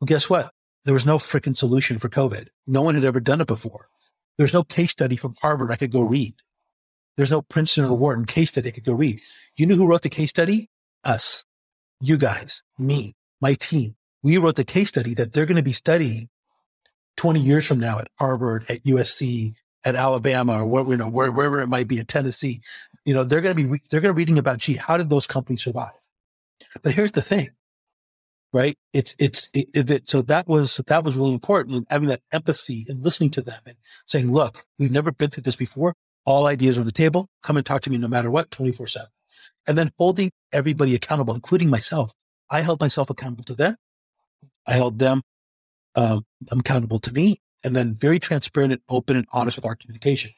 [0.00, 0.50] Well, guess what?
[0.86, 2.48] There was no freaking solution for COVID.
[2.66, 3.88] No one had ever done it before.
[4.38, 6.32] There's no case study from Harvard I could go read.
[7.18, 9.20] There's no Princeton or Wharton case study I could go read.
[9.58, 10.70] You knew who wrote the case study?
[11.04, 11.44] Us,
[12.00, 13.96] you guys, me, my team.
[14.22, 16.30] We wrote the case study that they're going to be studying
[17.18, 19.52] 20 years from now at Harvard, at USC,
[19.84, 22.60] at Alabama, or where, you know, where, wherever it might be in Tennessee.
[23.04, 25.26] You know, they're going to be, they're going to reading about, gee, how did those
[25.26, 25.92] companies survive?
[26.82, 27.48] But here's the thing,
[28.52, 28.76] right?
[28.92, 32.86] It's, it's, it, it, so that was, that was really important and having that empathy
[32.88, 35.94] and listening to them and saying, look, we've never been through this before.
[36.24, 37.28] All ideas on the table.
[37.42, 39.08] Come and talk to me no matter what, 24 seven.
[39.66, 42.12] And then holding everybody accountable, including myself.
[42.48, 43.76] I held myself accountable to them.
[44.66, 45.22] I held them
[45.96, 50.32] um, accountable to me and then very transparent and open and honest with our communication.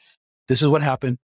[0.49, 1.19] This is what happened.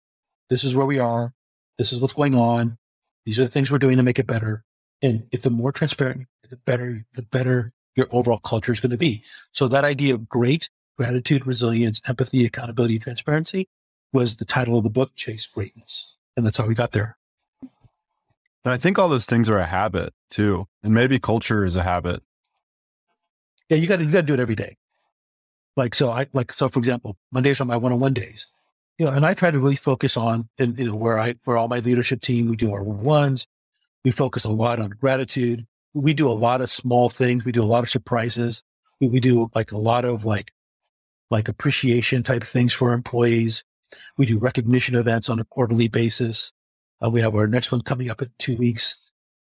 [0.49, 1.33] This is where we are.
[1.79, 2.79] This is what's going on.
[3.25, 4.65] These are the things we're doing to make it better.
[5.03, 8.97] And if the more transparent, the better, the better your overall culture is going to
[8.97, 9.23] be.
[9.53, 13.69] So that idea of great gratitude, resilience, empathy, accountability, transparency
[14.13, 16.15] was the title of the book, Chase Greatness.
[16.37, 17.19] And that's how we got there.
[17.63, 20.67] And I think all those things are a habit too.
[20.83, 22.23] And maybe culture is a habit.
[23.69, 24.77] Yeah, you got to you got to do it every day.
[25.77, 26.69] Like so, I like so.
[26.69, 28.47] For example, Mondays are my one-on-one days.
[28.99, 31.57] You know, and I try to really focus on, and you know, where I for
[31.57, 33.47] all my leadership team, we do our one-on-ones.
[34.05, 35.67] We focus a lot on gratitude.
[35.93, 37.45] We do a lot of small things.
[37.45, 38.63] We do a lot of surprises.
[39.01, 40.53] We, we do like a lot of like
[41.31, 43.65] like appreciation type things for employees.
[44.17, 46.53] We do recognition events on a quarterly basis.
[47.05, 49.01] Uh, we have our next one coming up in two weeks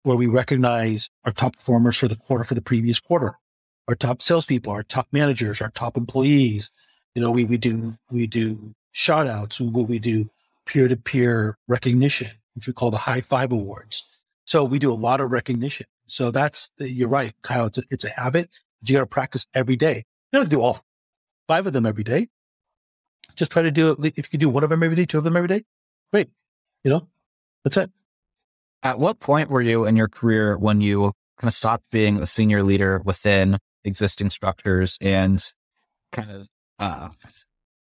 [0.03, 3.39] where we recognize our top performers for the quarter for the previous quarter
[3.89, 6.71] our top salespeople, our top managers, our top employees.
[7.15, 10.31] You know, we, we do, we do shout outs, we, we do
[10.67, 14.07] peer to peer recognition, which we call the high five awards.
[14.45, 15.87] So we do a lot of recognition.
[16.07, 17.67] So that's, you're right, Kyle.
[17.67, 18.51] It's a, it's a habit.
[18.83, 19.97] You got to practice every day.
[19.97, 20.81] You don't have to do all
[21.49, 22.29] five of them every day.
[23.37, 24.19] Just try to do it.
[24.19, 25.65] If you can do one of them every day, two of them every day,
[26.13, 26.29] great.
[26.85, 27.09] You know,
[27.65, 27.91] that's it.
[28.83, 32.27] At what point were you in your career when you kind of stopped being a
[32.27, 35.43] senior leader within existing structures and
[36.13, 36.49] kind of
[36.79, 37.09] uh,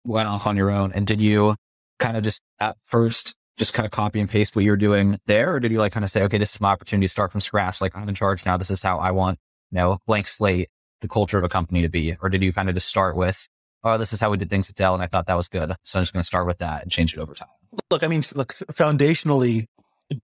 [0.05, 0.92] went off on your own?
[0.92, 1.57] And did you
[1.98, 5.20] kind of just at first just kind of copy and paste what you were doing
[5.26, 5.55] there?
[5.55, 7.42] Or did you like kind of say, okay, this is my opportunity to start from
[7.42, 7.81] scratch?
[7.81, 8.57] Like I'm in charge now.
[8.57, 9.38] This is how I want,
[9.70, 10.70] you know, blank slate,
[11.03, 12.16] the culture of a company to be.
[12.22, 13.46] Or did you kind of just start with,
[13.85, 14.94] oh, this is how we did things at Dell.
[14.94, 15.74] And I thought that was good.
[15.85, 17.48] So I'm just going to start with that and change it over time.
[17.90, 19.66] Look, I mean, look, foundationally,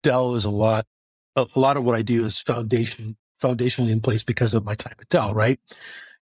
[0.03, 0.85] Dell is a lot,
[1.35, 4.95] a lot of what I do is foundation foundationally in place because of my time
[5.01, 5.59] at Dell, right?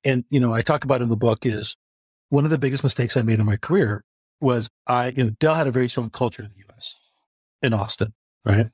[0.04, 1.76] And, you know, I talk about in the book is
[2.28, 4.04] one of the biggest mistakes I made in my career
[4.40, 7.00] was I, you know, Dell had a very strong culture in the US,
[7.62, 8.12] in Austin,
[8.44, 8.68] right?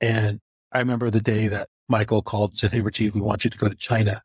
[0.00, 0.40] And
[0.72, 3.58] I remember the day that Michael called and said, Hey, Richie, we want you to
[3.58, 4.22] go to China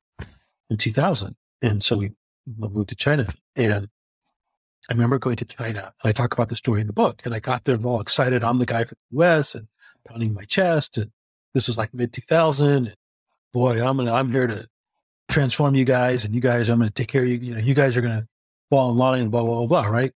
[0.69, 1.35] in 2000.
[1.61, 2.11] And so we
[2.57, 3.27] moved to China.
[3.55, 3.89] And
[4.89, 7.21] I remember going to China and I talk about the story in the book.
[7.25, 8.43] And I got there and all excited.
[8.43, 9.67] I'm the guy from the US and
[10.07, 10.97] pounding my chest.
[10.97, 11.11] And
[11.53, 12.95] this was like mid 2000
[13.53, 14.67] boy, I'm gonna, I'm here to
[15.29, 17.37] transform you guys, and you guys, I'm gonna take care of you.
[17.37, 18.27] You know, you guys are gonna
[18.69, 20.11] fall in line and blah blah blah, blah right?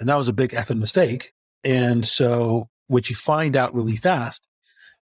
[0.00, 1.32] And that was a big effing mistake.
[1.62, 4.46] And so, what you find out really fast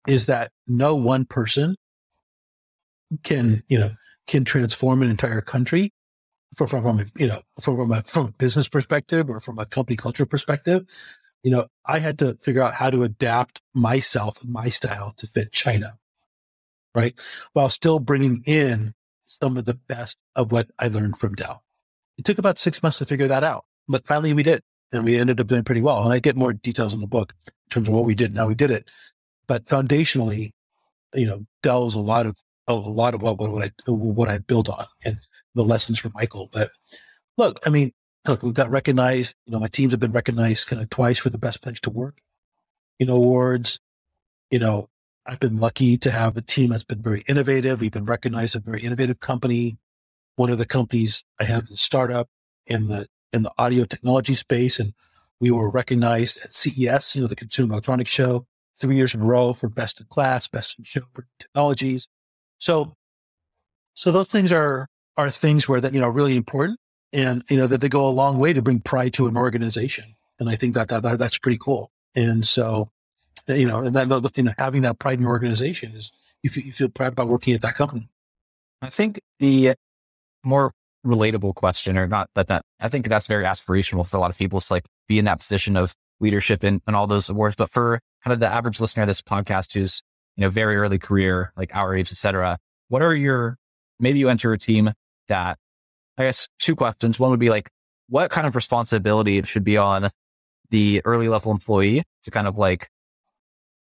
[0.07, 1.75] is that no one person
[3.23, 3.91] can, you know,
[4.27, 5.91] can transform an entire country
[6.55, 9.95] from, from, from you know, from, a, from a business perspective or from a company
[9.95, 10.85] culture perspective.
[11.43, 15.27] You know, I had to figure out how to adapt myself and my style to
[15.27, 15.97] fit China
[16.95, 17.13] right?
[17.53, 18.93] While still bringing in
[19.25, 21.63] some of the best of what I learned from Dell.
[22.17, 24.63] It took about six months to figure that out, but finally we did.
[24.91, 26.03] And we ended up doing pretty well.
[26.03, 28.37] And I get more details in the book in terms of what we did and
[28.37, 28.89] how we did it.
[29.47, 30.51] But foundationally,
[31.13, 34.37] you know, Dell was a lot of a lot of what, what I what I
[34.37, 35.17] built on and
[35.53, 36.49] the lessons from Michael.
[36.51, 36.71] But
[37.37, 37.91] look, I mean,
[38.27, 39.35] look, we've got recognized.
[39.45, 41.89] You know, my teams have been recognized kind of twice for the best place to
[41.89, 42.19] work.
[42.99, 43.79] You know, awards.
[44.51, 44.89] You know,
[45.25, 47.81] I've been lucky to have a team that's been very innovative.
[47.81, 49.77] We've been recognized as a very innovative company.
[50.35, 52.29] One of the companies I have a startup
[52.67, 54.93] in the in the audio technology space, and
[55.39, 58.45] we were recognized at CES, you know, the Consumer Electronics Show,
[58.79, 62.07] three years in a row for best in class, best in show for technologies.
[62.59, 62.95] So,
[63.93, 66.79] so those things are are things where that you know really important,
[67.13, 70.15] and you know that they go a long way to bring pride to an organization.
[70.39, 71.91] And I think that, that, that that's pretty cool.
[72.13, 72.91] And so
[73.47, 76.11] you know, and then you know, having that pride in your organization is
[76.43, 78.09] you feel, you feel proud about working at that company.
[78.81, 79.75] I think the uh,
[80.43, 80.71] more
[81.05, 84.37] relatable question or not that that I think that's very aspirational for a lot of
[84.37, 87.55] people to like be in that position of leadership and, and all those awards.
[87.55, 90.01] But for kind of the average listener of this podcast who's,
[90.35, 92.57] you know, very early career, like our age, et cetera,
[92.89, 93.57] what are your,
[93.99, 94.91] maybe you enter a team
[95.27, 95.57] that
[96.17, 97.19] I guess two questions.
[97.19, 97.69] One would be like,
[98.07, 100.09] what kind of responsibility should be on
[100.69, 102.87] the early level employee to kind of like,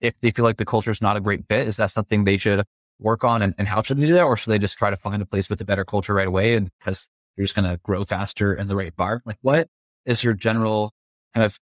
[0.00, 2.36] if they feel like the culture is not a great fit, is that something they
[2.36, 2.64] should
[2.98, 4.24] work on and, and how should they do that?
[4.24, 6.54] Or should they just try to find a place with a better culture right away?
[6.54, 9.22] And because you're just going to grow faster in the right bar.
[9.24, 9.68] Like what
[10.04, 10.92] is your general
[11.34, 11.58] kind of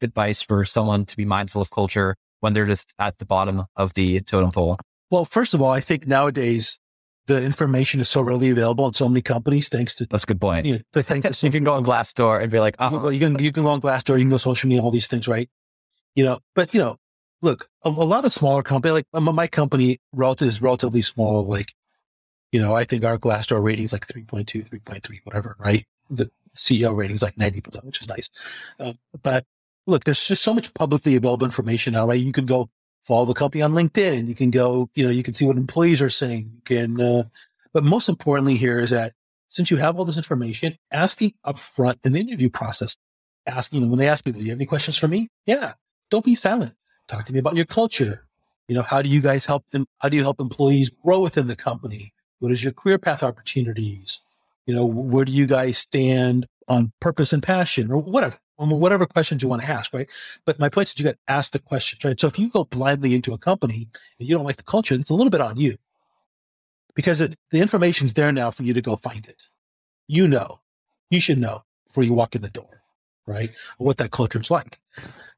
[0.00, 3.94] advice for someone to be mindful of culture when they're just at the bottom of
[3.94, 4.78] the totem pole?
[5.10, 6.78] Well, first of all, I think nowadays
[7.26, 10.40] the information is so readily available in so many companies, thanks to that's a good
[10.40, 10.66] point.
[10.66, 13.38] You, know, thanks to you can go on Glassdoor and be like, oh, you can
[13.38, 15.48] you can go on Glassdoor, you can go social media, all these things, right?
[16.14, 16.96] You know, but you know,
[17.42, 21.44] look, a, a lot of smaller companies, like my company, relative is relatively small.
[21.44, 21.74] Like,
[22.52, 25.84] you know, I think our Glassdoor rating is like 3.2, 3.3, whatever, right?
[26.08, 28.30] The CEO rating is like 90%, which is nice.
[28.78, 29.44] Uh, but
[29.86, 32.20] look, there's just so much publicly available information now, right?
[32.20, 32.70] You can go
[33.02, 34.28] follow the company on LinkedIn.
[34.28, 36.52] You can go, you know, you can see what employees are saying.
[36.54, 37.24] You can, uh,
[37.72, 39.12] but most importantly here is that
[39.48, 42.96] since you have all this information, asking upfront in the interview process,
[43.46, 45.28] asking, know, when they ask you, do you have any questions for me?
[45.46, 45.74] Yeah.
[46.10, 46.74] Don't be silent.
[47.12, 48.24] Talk to me about your culture.
[48.68, 49.86] You know, how do you guys help them?
[49.98, 52.14] How do you help employees grow within the company?
[52.38, 54.20] What is your career path opportunities?
[54.64, 58.38] You know, where do you guys stand on purpose and passion or whatever?
[58.56, 60.08] whatever questions you want to ask, right?
[60.46, 62.18] But my point is you got to ask the questions, right?
[62.18, 63.88] So if you go blindly into a company
[64.20, 65.76] and you don't like the culture, it's a little bit on you
[66.94, 69.48] because it, the information's there now for you to go find it.
[70.06, 70.60] You know,
[71.10, 72.82] you should know before you walk in the door,
[73.26, 73.50] right?
[73.78, 74.78] What that culture is like,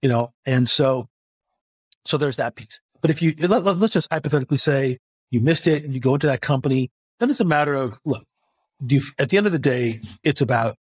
[0.03, 0.35] you know?
[0.45, 1.09] And so,
[2.05, 2.81] so there's that piece.
[3.01, 4.99] But if you, let, us just hypothetically say
[5.31, 8.25] you missed it and you go into that company, then it's a matter of, look,
[8.85, 10.77] do you, at the end of the day, it's about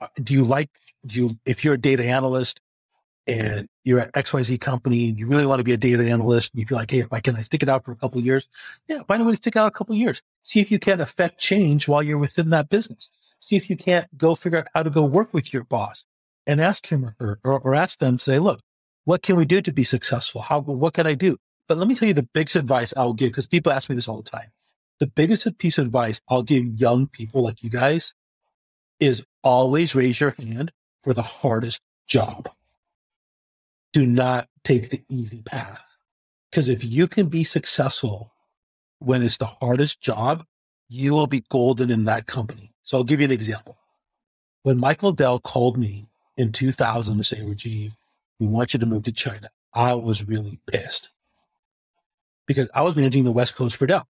[0.00, 0.68] uh, do you like
[1.06, 2.60] do you if you're a data analyst
[3.26, 6.60] and you're at XYZ company and you really want to be a data analyst and
[6.60, 8.24] you feel like, hey, if I can I stick it out for a couple of
[8.24, 8.48] years,
[8.88, 10.22] yeah, find a way to stick out a couple of years.
[10.42, 13.08] See if you can affect change while you're within that business.
[13.40, 16.04] See if you can't go figure out how to go work with your boss
[16.46, 18.60] and ask him or, or, or ask them, say, look,
[19.06, 20.40] what can we do to be successful?
[20.42, 21.36] How, what can I do?
[21.68, 24.08] But let me tell you the biggest advice I'll give because people ask me this
[24.08, 24.48] all the time.
[24.98, 28.14] The biggest piece of advice I'll give young people like you guys
[28.98, 30.72] is always raise your hand
[31.04, 32.48] for the hardest job.
[33.92, 35.82] Do not take the easy path.
[36.50, 38.32] Because if you can be successful
[38.98, 40.44] when it's the hardest job,
[40.88, 42.72] you will be golden in that company.
[42.82, 43.78] So I'll give you an example.
[44.64, 47.92] When Michael Dell called me in 2000 to say, Rajeev,
[48.38, 51.10] we want you to move to China, I was really pissed
[52.46, 54.06] because I was managing the West Coast for Dell.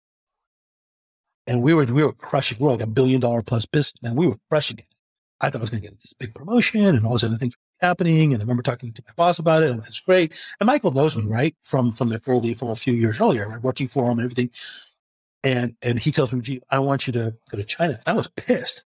[1.47, 2.57] And we were, we were crushing.
[2.59, 4.87] We were like a billion dollar plus business, and we were crushing it.
[5.41, 7.53] I thought I was going to get this big promotion and all these other things
[7.79, 8.33] happening.
[8.33, 10.33] And I remember talking to my boss about it, and it's great.
[10.59, 13.61] And Michael knows me, right, from from the early, from a few years earlier, right,
[13.61, 14.49] working for him and everything.
[15.43, 18.27] And and he tells me, "Gee, I want you to go to China." I was
[18.27, 18.83] pissed.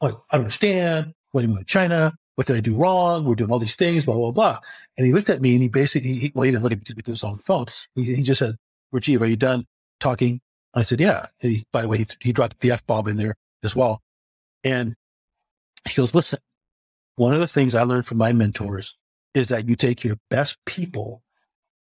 [0.00, 1.14] I'm like, I don't understand.
[1.32, 2.14] What do you mean China?
[2.36, 3.24] What did I do wrong?
[3.24, 4.58] We're doing all these things, blah blah blah.
[4.96, 6.84] And he looked at me and he basically, he, well, he didn't look at me
[6.94, 7.66] because this on the phone.
[7.94, 8.56] He, he just said,
[8.94, 9.66] "Rajeev, are you done
[10.00, 10.40] talking?"
[10.74, 13.36] I said, "Yeah." He, by the way, he, he dropped the f bomb in there
[13.62, 14.02] as well.
[14.64, 14.94] And
[15.88, 16.38] he goes, listen,
[17.16, 18.96] one of the things I learned from my mentors
[19.34, 21.22] is that you take your best people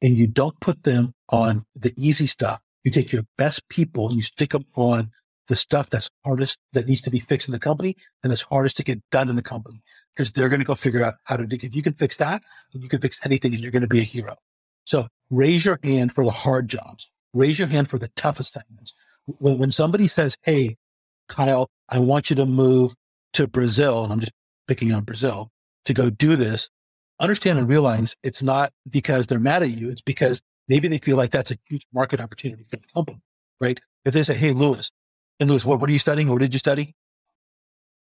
[0.01, 2.61] and you don't put them on the easy stuff.
[2.85, 5.11] You take your best people and you stick them on
[5.49, 8.77] the stuff that's hardest that needs to be fixed in the company and that's hardest
[8.79, 9.83] to get done in the company
[10.15, 12.43] because they're going to go figure out how to do If you can fix that,
[12.73, 14.35] you can fix anything and you're going to be a hero.
[14.85, 17.11] So raise your hand for the hard jobs.
[17.33, 18.93] Raise your hand for the tough assignments.
[19.27, 20.77] When, when somebody says, Hey,
[21.29, 22.95] Kyle, I want you to move
[23.35, 24.33] to Brazil, and I'm just
[24.67, 25.51] picking on Brazil
[25.87, 26.69] to go do this,
[27.21, 29.89] understand and realize it's not because they're mad at you.
[29.89, 33.23] It's because maybe they feel like that's a huge market opportunity for the company,
[33.61, 33.81] right?
[34.05, 34.91] If they say, Hey, Louis,
[35.41, 36.29] and Louis, what, what are you studying?
[36.29, 36.95] What did you study?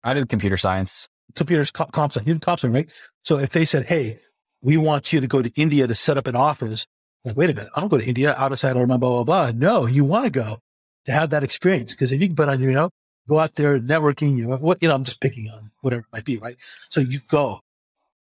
[0.02, 1.08] I did computer science.
[1.34, 2.26] Computers, comp science.
[2.26, 2.92] You did comp science, right?
[3.24, 4.18] So if they said, Hey,
[4.62, 6.86] we want you to go to India to set up an office,
[7.24, 9.24] like, wait a minute, I don't go to India out of sight or blah, blah,
[9.24, 9.52] blah.
[9.54, 10.58] No, you want to go
[11.06, 11.92] to have that experience.
[11.92, 12.90] Because if you can put on, you know,
[13.28, 16.12] go out there networking, you know, what, you know, I'm just picking on whatever it
[16.12, 16.56] might be, right?
[16.90, 17.60] So you go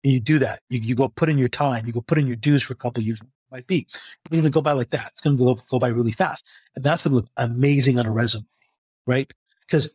[0.02, 0.60] and you do that.
[0.68, 2.76] You, you go put in your time, you go put in your dues for a
[2.76, 3.20] couple years,
[3.50, 3.86] might be.
[3.88, 5.12] It's going to go by like that.
[5.12, 6.44] It's going to go, go by really fast.
[6.74, 8.46] And that's going to look amazing on a resume,
[9.06, 9.30] right?
[9.66, 9.88] Because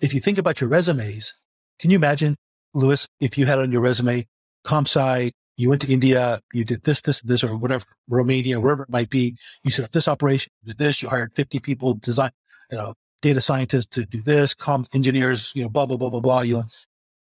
[0.00, 1.34] if you think about your resumes,
[1.78, 2.36] can you imagine,
[2.76, 4.26] Louis, if you had on your resume,
[4.66, 8.90] ComSci, you went to India, you did this, this, this, or whatever, Romania, wherever it
[8.90, 9.36] might be.
[9.64, 12.32] You set up this operation, you did this, you hired 50 people, design,
[12.70, 16.20] you know, data scientists to do this, com engineers, you know, blah, blah, blah, blah,
[16.20, 16.64] blah, you know,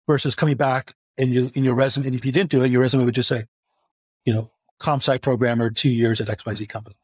[0.08, 2.06] versus coming back and you, in your resume.
[2.06, 3.44] And if you didn't do it, your resume would just say,
[4.24, 4.50] you know,
[4.80, 6.96] comp sci programmer, two years at XYZ company.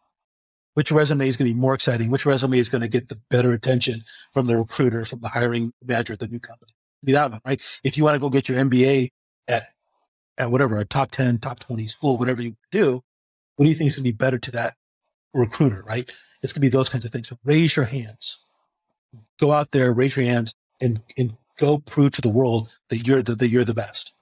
[0.74, 2.10] Which resume is going to be more exciting?
[2.10, 5.72] Which resume is going to get the better attention from the recruiter, from the hiring
[5.84, 6.72] manager at the new company?
[7.04, 7.80] Be that right?
[7.84, 9.10] If you want to go get your MBA
[9.48, 9.68] at,
[10.38, 13.02] at whatever, a top 10, top 20 school, whatever you do,
[13.56, 14.74] what do you think is going to be better to that
[15.32, 16.10] recruiter, right?
[16.42, 17.28] It's going to be those kinds of things.
[17.28, 18.38] So raise your hands.
[19.38, 23.22] Go out there, raise your hands and, and go prove to the world that you're
[23.22, 24.14] the, that you're the best.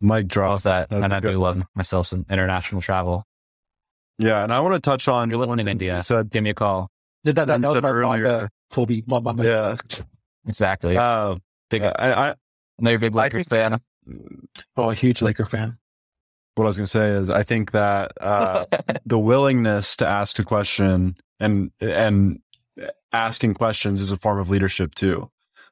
[0.00, 0.88] Mike draws that.
[0.90, 1.32] That'd and I good.
[1.32, 3.24] do love myself some international travel.
[4.18, 4.42] Yeah.
[4.42, 6.02] And I want to touch on, You're living in India.
[6.02, 6.90] So, Give me a call.
[7.24, 9.02] That, that, that, You was my, earlier- my, Kobe.
[9.06, 9.76] My, my, my- yeah.
[10.46, 10.96] Exactly.
[10.96, 11.36] Uh,
[11.68, 12.34] Big, I, I,
[12.78, 13.80] another a big Lakers fan.
[14.76, 15.78] Oh, a huge Laker fan.
[16.54, 18.66] what I was going to say is I think that, uh,
[19.06, 22.40] the willingness to ask a question and and
[23.12, 25.30] asking questions is a form of leadership too.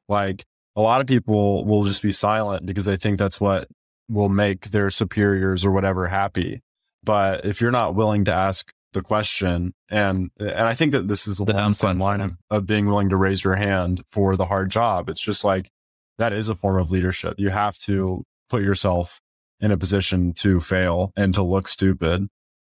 [0.09, 0.45] Like
[0.75, 3.67] a lot of people will just be silent because they think that's what
[4.09, 6.61] will make their superiors or whatever happy.
[7.03, 11.27] But if you're not willing to ask the question and and I think that this
[11.27, 14.03] is The along dumb the same line of, of being willing to raise your hand
[14.07, 15.09] for the hard job.
[15.09, 15.69] It's just like
[16.17, 17.35] that is a form of leadership.
[17.37, 19.21] You have to put yourself
[19.59, 22.27] in a position to fail and to look stupid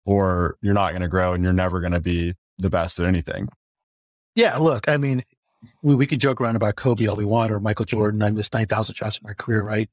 [0.05, 3.05] or you're not going to grow and you're never going to be the best at
[3.05, 3.49] anything.
[4.35, 5.23] Yeah, look, I mean,
[5.81, 8.21] we, we could joke around about Kobe all we want or Michael Jordan.
[8.21, 9.89] I missed 9,000 shots in my career, right?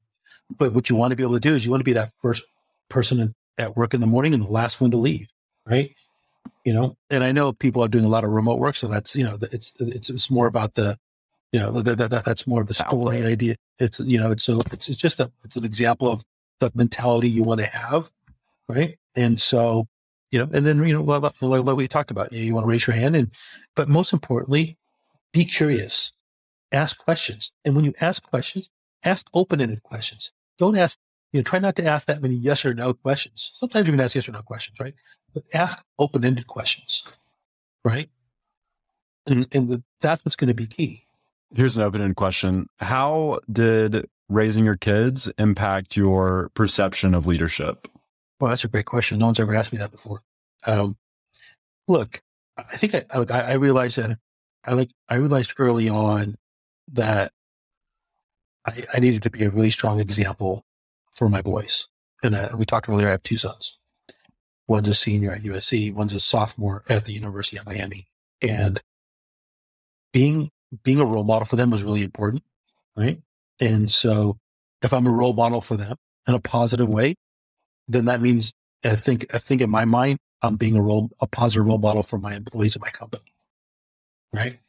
[0.55, 2.11] But what you want to be able to do is you want to be that
[2.21, 2.43] first
[2.89, 5.27] person in, at work in the morning and the last one to leave,
[5.65, 5.91] right?
[6.65, 9.15] You know, and I know people are doing a lot of remote work, so that's
[9.15, 10.97] you know, it's it's, it's more about the,
[11.51, 13.31] you know, that, that, that that's more of the story Outlet.
[13.31, 13.55] idea.
[13.79, 16.23] It's you know, it's so it's, it's just a it's an example of
[16.59, 18.09] the mentality you want to have,
[18.67, 18.97] right?
[19.15, 19.87] And so,
[20.31, 22.53] you know, and then you know, like, like, like we talked about, you, know, you
[22.55, 23.31] want to raise your hand, and
[23.75, 24.77] but most importantly,
[25.31, 26.11] be curious,
[26.71, 28.69] ask questions, and when you ask questions,
[29.03, 30.31] ask open-ended questions.
[30.57, 30.97] Don't ask,
[31.31, 33.51] you know, try not to ask that many yes or no questions.
[33.53, 34.93] Sometimes you can ask yes or no questions, right?
[35.33, 37.03] But ask open-ended questions,
[37.83, 38.09] right?
[39.27, 41.05] And, and the, that's what's going to be key.
[41.53, 42.67] Here's an open-ended question.
[42.79, 47.87] How did raising your kids impact your perception of leadership?
[48.39, 49.19] Well, that's a great question.
[49.19, 50.21] No one's ever asked me that before.
[50.65, 50.97] Um,
[51.87, 52.21] look,
[52.57, 54.17] I think I, I, I realized that
[54.65, 56.35] I like, I realized early on
[56.93, 57.31] that
[58.65, 60.65] I, I needed to be a really strong example
[61.17, 61.87] for my boys.
[62.23, 63.77] And uh, we talked earlier, I have two sons.
[64.67, 68.07] One's a senior at USC, one's a sophomore at the University of Miami.
[68.41, 68.79] And
[70.13, 70.51] being,
[70.83, 72.43] being a role model for them was really important.
[72.95, 73.21] Right.
[73.59, 74.37] And so
[74.83, 75.95] if I'm a role model for them
[76.27, 77.15] in a positive way,
[77.87, 78.53] then that means
[78.83, 82.03] I think I think in my mind I'm being a role a positive role model
[82.03, 83.23] for my employees at my company,
[84.33, 84.59] right?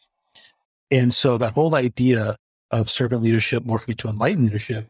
[0.91, 2.37] And so that whole idea
[2.71, 4.89] of servant leadership morphing into enlightened leadership,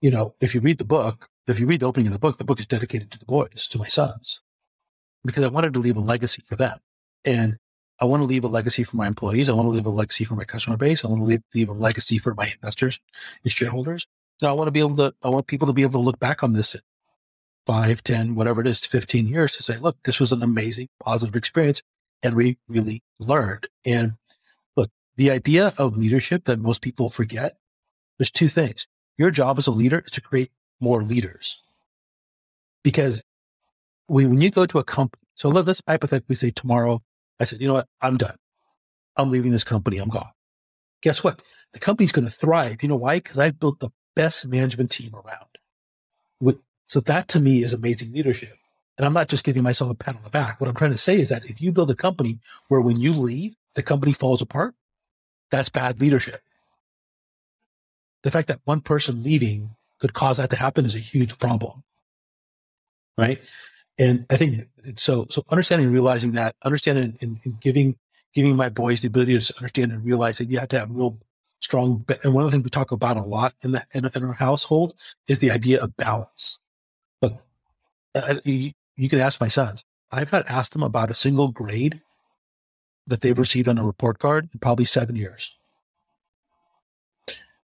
[0.00, 2.38] you know, if you read the book, if you read the opening of the book,
[2.38, 4.40] the book is dedicated to the boys, to my sons,
[5.24, 6.78] because I wanted to leave a legacy for them,
[7.24, 7.58] and
[8.00, 9.48] I want to leave a legacy for my employees.
[9.48, 11.04] I want to leave a legacy for my customer base.
[11.04, 12.98] I want to leave, leave a legacy for my investors
[13.42, 14.06] and shareholders.
[14.40, 16.18] So I want to be able to, I want people to be able to look
[16.18, 16.74] back on this
[17.66, 21.36] five, 10, whatever it is, 15 years to say, look, this was an amazing, positive
[21.36, 21.82] experience.
[22.22, 23.68] And we really learned.
[23.84, 24.14] And
[24.76, 27.58] look, the idea of leadership that most people forget,
[28.18, 28.86] there's two things.
[29.16, 30.50] Your job as a leader is to create
[30.80, 31.60] more leaders.
[32.82, 33.22] Because
[34.06, 37.02] when, you go to a company, so let, let's hypothetically say tomorrow,
[37.40, 37.88] I said, you know what?
[38.00, 38.36] I'm done.
[39.16, 39.98] I'm leaving this company.
[39.98, 40.30] I'm gone.
[41.02, 41.40] Guess what?
[41.72, 42.82] The company's going to thrive.
[42.82, 43.16] You know why?
[43.16, 45.46] Because I've built the best management team around.
[46.86, 48.54] So that to me is amazing leadership.
[48.96, 50.60] And I'm not just giving myself a pat on the back.
[50.60, 52.38] What I'm trying to say is that if you build a company
[52.68, 54.74] where when you leave, the company falls apart,
[55.50, 56.40] that's bad leadership.
[58.24, 61.84] The fact that one person leaving could cause that to happen is a huge problem.
[63.16, 63.40] Right.
[63.96, 64.62] And I think
[64.96, 67.96] so, so understanding and realizing that, understanding and, and giving,
[68.34, 71.18] giving my boys the ability to understand and realize that you have to have real
[71.60, 74.24] strong, and one of the things we talk about a lot in the, in, in
[74.24, 74.94] our household
[75.28, 76.58] is the idea of balance.
[77.22, 77.40] Look,
[78.14, 79.84] uh, you, you can ask my sons.
[80.10, 82.00] I've not asked them about a single grade
[83.06, 85.54] that they've received on a report card in probably seven years.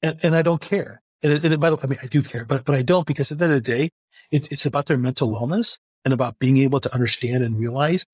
[0.05, 1.01] And, and I don't care.
[1.23, 2.83] And, it, and it, by the way, I mean, I do care, but, but I
[2.83, 3.89] don't because at the end of the day,
[4.31, 8.05] it, it's about their mental wellness and about being able to understand and realize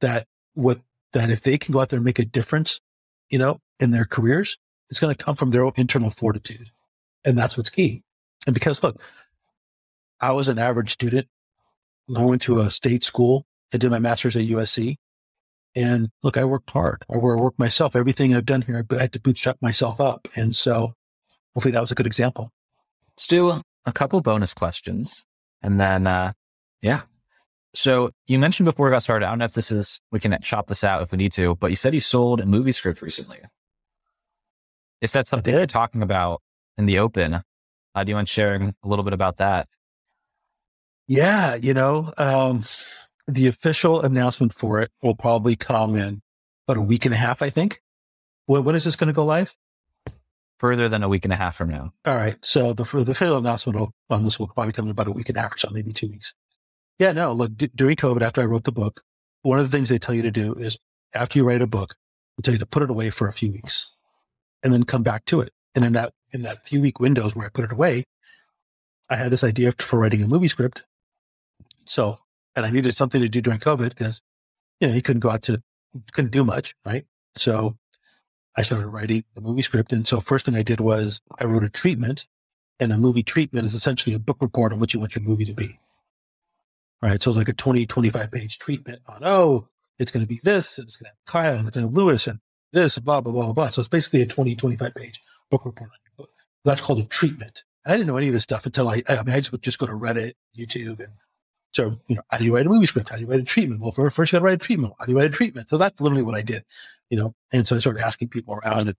[0.00, 0.80] that what,
[1.12, 2.80] that if they can go out there and make a difference,
[3.28, 4.56] you know, in their careers,
[4.88, 6.70] it's going to come from their own internal fortitude.
[7.26, 8.02] And that's what's key.
[8.46, 8.98] And because look,
[10.20, 11.28] I was an average student.
[12.16, 13.44] I went to a state school.
[13.74, 14.96] I did my master's at USC.
[15.76, 17.04] And look, I worked hard.
[17.12, 17.94] I worked myself.
[17.94, 20.26] Everything I've done here, I had to bootstrap myself up.
[20.36, 20.94] And so
[21.54, 22.50] hopefully that was a good example.
[23.10, 25.24] Let's do a couple bonus questions.
[25.62, 26.32] And then, uh,
[26.82, 27.02] yeah.
[27.74, 30.36] So you mentioned before we got started, I don't know if this is, we can
[30.42, 33.02] chop this out if we need to, but you said you sold a movie script
[33.02, 33.38] recently.
[35.00, 36.40] If that's something you're talking about
[36.78, 37.42] in the open,
[37.94, 39.68] uh, do you mind sharing a little bit about that?
[41.06, 42.64] Yeah, you know, um,
[43.26, 46.22] the official announcement for it will probably come in
[46.66, 47.80] about a week and a half, I think.
[48.46, 49.54] When, when is this going to go live?
[50.64, 51.92] Further than a week and a half from now.
[52.06, 52.42] All right.
[52.42, 55.36] So the, the official announcement on this will probably come in about a week and
[55.36, 56.32] a half or so, maybe two weeks.
[56.98, 59.02] Yeah, no, look, d- during COVID, after I wrote the book,
[59.42, 60.78] one of the things they tell you to do is
[61.14, 61.96] after you write a book,
[62.38, 63.92] they tell you to put it away for a few weeks
[64.62, 65.50] and then come back to it.
[65.74, 68.04] And in that, in that few week windows where I put it away,
[69.10, 70.84] I had this idea for writing a movie script.
[71.84, 72.20] So
[72.56, 74.22] and I needed something to do during COVID because,
[74.80, 75.60] you know, you couldn't go out to,
[76.12, 77.04] couldn't do much, right?
[77.36, 77.76] So
[78.56, 79.92] I started writing the movie script.
[79.92, 82.26] And so first thing I did was I wrote a treatment
[82.78, 85.44] and a movie treatment is essentially a book report on what you want your movie
[85.44, 85.78] to be.
[87.02, 87.22] Right.
[87.22, 90.78] So it's like a 20, 25 page treatment on, oh, it's going to be this
[90.78, 92.38] and it's going to have Kyle and it's going to have Louis and
[92.72, 93.68] this, blah, blah, blah, blah.
[93.70, 96.30] So it's basically a 20, 25 page book report on your book.
[96.64, 97.64] That's called a treatment.
[97.86, 99.78] I didn't know any of this stuff until I, I mean, I just would just
[99.78, 101.12] go to Reddit, YouTube and
[101.74, 103.10] so, you know, how do you write a movie script?
[103.10, 103.80] How do you write a treatment?
[103.80, 104.94] Well, first you got to write a treatment.
[104.98, 105.68] How do you write a treatment?
[105.68, 106.64] So that's literally what I did,
[107.10, 107.34] you know.
[107.52, 108.96] And so I started asking people around it.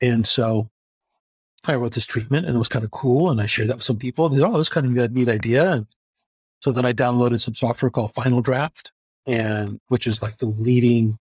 [0.00, 0.70] And so
[1.64, 3.30] I wrote this treatment and it was kind of cool.
[3.30, 4.28] And I shared that with some people.
[4.28, 5.72] They oh, this kind of a neat idea.
[5.72, 5.86] And
[6.60, 8.92] so then I downloaded some software called Final Draft,
[9.26, 11.18] and which is like the leading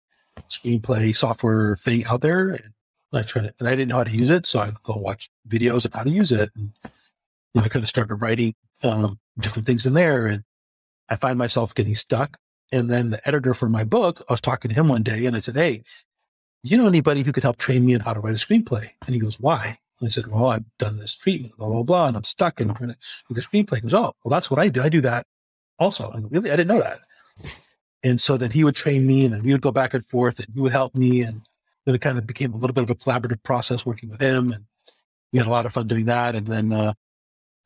[0.49, 2.49] screenplay software thing out there.
[2.49, 2.73] And
[3.13, 4.45] I tried it, and I didn't know how to use it.
[4.45, 6.49] So I'd go watch videos of how to use it.
[6.55, 6.91] And you
[7.55, 10.25] know, I kind of started writing um, different things in there.
[10.25, 10.43] And
[11.09, 12.37] I find myself getting stuck.
[12.71, 15.35] And then the editor for my book, I was talking to him one day and
[15.35, 15.83] I said, Hey,
[16.63, 18.87] do you know anybody who could help train me on how to write a screenplay?
[19.05, 19.77] And he goes, Why?
[19.99, 22.69] And I said, Well, I've done this treatment, blah, blah, blah, and I'm stuck and
[22.69, 22.97] I'm trying to
[23.29, 23.75] do the screenplay.
[23.75, 24.81] He goes, Oh, well, that's what I do.
[24.81, 25.25] I do that
[25.79, 26.11] also.
[26.11, 26.99] And really, I didn't know that.
[28.03, 30.39] And so then he would train me and then we would go back and forth
[30.39, 31.21] and he would help me.
[31.21, 31.41] And
[31.85, 34.51] then it kind of became a little bit of a collaborative process working with him.
[34.51, 34.65] And
[35.31, 36.35] we had a lot of fun doing that.
[36.35, 36.93] And then, uh,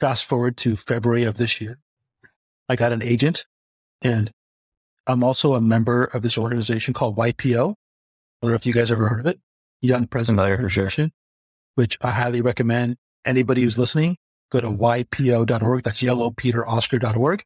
[0.02, 1.78] Fast forward to February of this year,
[2.68, 3.46] I got an agent
[4.02, 4.32] and
[5.08, 7.72] I'm also a member of this organization called YPO.
[7.72, 7.76] I
[8.42, 9.40] don't know if you guys ever heard of it.
[9.82, 11.12] Young President Organization,
[11.76, 14.18] which I highly recommend anybody who's listening,
[14.52, 15.84] go to ypo.org.
[15.84, 17.44] That's yellow Peter Oscar.org.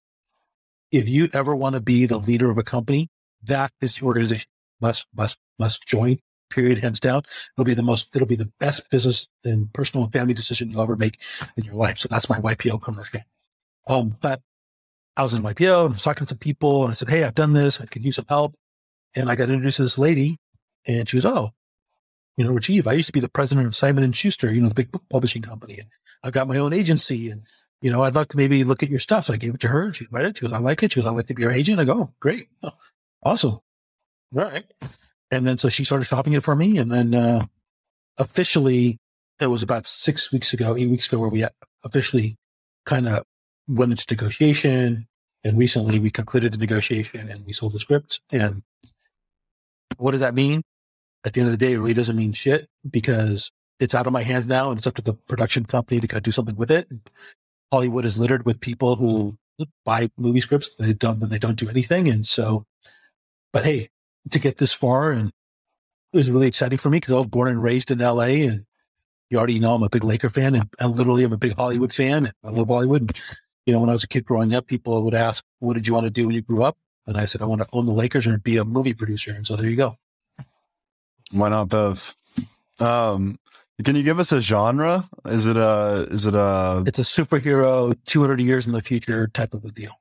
[0.92, 3.10] If you ever want to be the leader of a company,
[3.44, 4.48] that is the organization
[4.82, 7.24] must, must, must join period, hands down.
[7.56, 10.82] It'll be the most, it'll be the best business and personal and family decision you'll
[10.82, 11.22] ever make
[11.58, 12.00] in your life.
[12.00, 13.22] So that's my YPO commercial.
[13.88, 14.42] Um, but
[15.18, 17.24] I was in YPO and I was talking to some people and I said, Hey,
[17.24, 17.80] I've done this.
[17.80, 18.56] I could use some help.
[19.16, 20.38] And I got introduced to this lady
[20.88, 21.52] and she was, Oh,
[22.38, 24.68] you know, Rajeev, I used to be the president of Simon and Schuster, you know,
[24.68, 25.80] the big book publishing company.
[25.80, 25.90] And
[26.24, 27.46] I've got my own agency and,
[27.82, 29.26] you know, I'd love to maybe look at your stuff.
[29.26, 29.94] So I gave it to her.
[29.94, 30.38] She read it.
[30.38, 30.92] She goes, I like it.
[30.92, 31.80] She goes, I'd like to be your agent.
[31.80, 32.50] I go, oh, great.
[32.64, 32.72] Oh,
[33.24, 33.52] awesome.
[33.52, 33.62] All
[34.34, 34.66] right.
[35.32, 36.78] And then so she started shopping it for me.
[36.78, 37.46] And then uh,
[38.20, 38.98] officially,
[39.40, 41.46] it was about six weeks ago, eight weeks ago, where we
[41.84, 42.38] officially
[42.86, 43.24] kind of
[43.68, 45.08] went into negotiation.
[45.44, 48.20] And recently we concluded the negotiation and we sold the script.
[48.32, 48.64] And
[49.98, 50.62] what does that mean?
[51.24, 54.14] At the end of the day, it really doesn't mean shit because it's out of
[54.14, 56.88] my hands now and it's up to the production company to do something with it.
[57.72, 59.38] Hollywood is littered with people who
[59.84, 60.70] buy movie scripts.
[60.78, 62.08] They don't, they don't do anything.
[62.08, 62.66] And so,
[63.52, 63.90] but hey,
[64.30, 65.12] to get this far.
[65.12, 65.32] And
[66.14, 68.48] it was really exciting for me because I was born and raised in LA.
[68.48, 68.66] And
[69.30, 71.94] you already know I'm a big Laker fan and, and literally I'm a big Hollywood
[71.94, 72.32] fan.
[72.44, 73.20] I love Hollywood.
[73.66, 75.94] You know, when I was a kid growing up, people would ask, what did you
[75.94, 76.78] want to do when you grew up?
[77.08, 79.32] And I said, I want to own the Lakers and be a movie producer.
[79.32, 79.98] And so there you go.
[81.32, 82.16] Why not both?
[82.80, 83.40] Um,
[83.84, 85.10] can you give us a genre?
[85.26, 89.54] Is it a, is it a, it's a superhero 200 years in the future type
[89.54, 90.00] of a deal.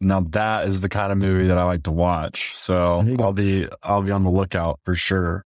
[0.00, 2.52] Now that is the kind of movie that I like to watch.
[2.54, 5.44] So I'll be I'll be on the lookout for sure.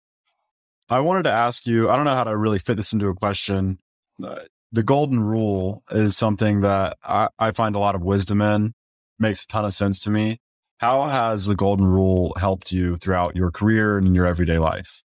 [0.89, 3.15] I wanted to ask you, I don't know how to really fit this into a
[3.15, 3.79] question.
[4.23, 4.41] Uh,
[4.73, 8.75] the golden rule is something that I, I find a lot of wisdom in,
[9.19, 10.39] makes a ton of sense to me.
[10.79, 15.03] How has the golden rule helped you throughout your career and in your everyday life?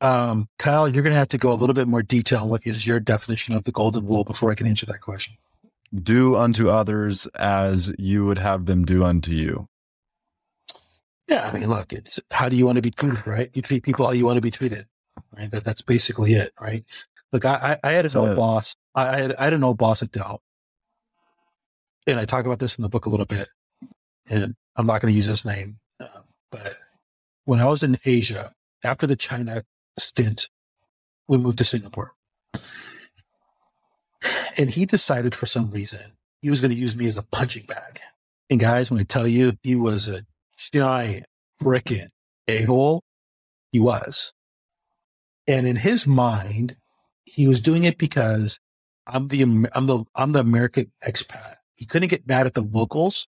[0.00, 2.66] Um, Kyle, you're going to have to go a little bit more detail on what
[2.66, 5.34] is your definition of the golden rule before I can answer that question
[5.94, 9.66] do unto others as you would have them do unto you.
[11.28, 13.50] Yeah, I mean, look, it's how do you want to be treated, right?
[13.52, 14.86] You treat people how you want to be treated,
[15.36, 15.50] right?
[15.50, 16.84] That, that's basically it, right?
[17.32, 18.74] Look, I, I, had an so, old boss.
[18.94, 20.42] I, I, had, I had an old boss at Dell,
[22.06, 23.48] and I talk about this in the book a little bit.
[24.28, 26.76] And I'm not going to use his name, uh, but
[27.44, 28.52] when I was in Asia
[28.84, 29.64] after the China
[29.98, 30.48] stint,
[31.28, 32.14] we moved to Singapore.
[34.58, 36.12] And he decided for some reason
[36.42, 38.00] he was going to use me as a punching bag.
[38.50, 40.22] And guys, when I tell you he was a
[40.58, 41.26] giant
[41.62, 42.08] frickin'
[42.48, 43.02] a hole,
[43.72, 44.32] he was.
[45.46, 46.76] And in his mind,
[47.30, 48.58] he was doing it because
[49.06, 51.56] I'm the I'm the I'm the American expat.
[51.76, 53.26] He couldn't get mad at the locals.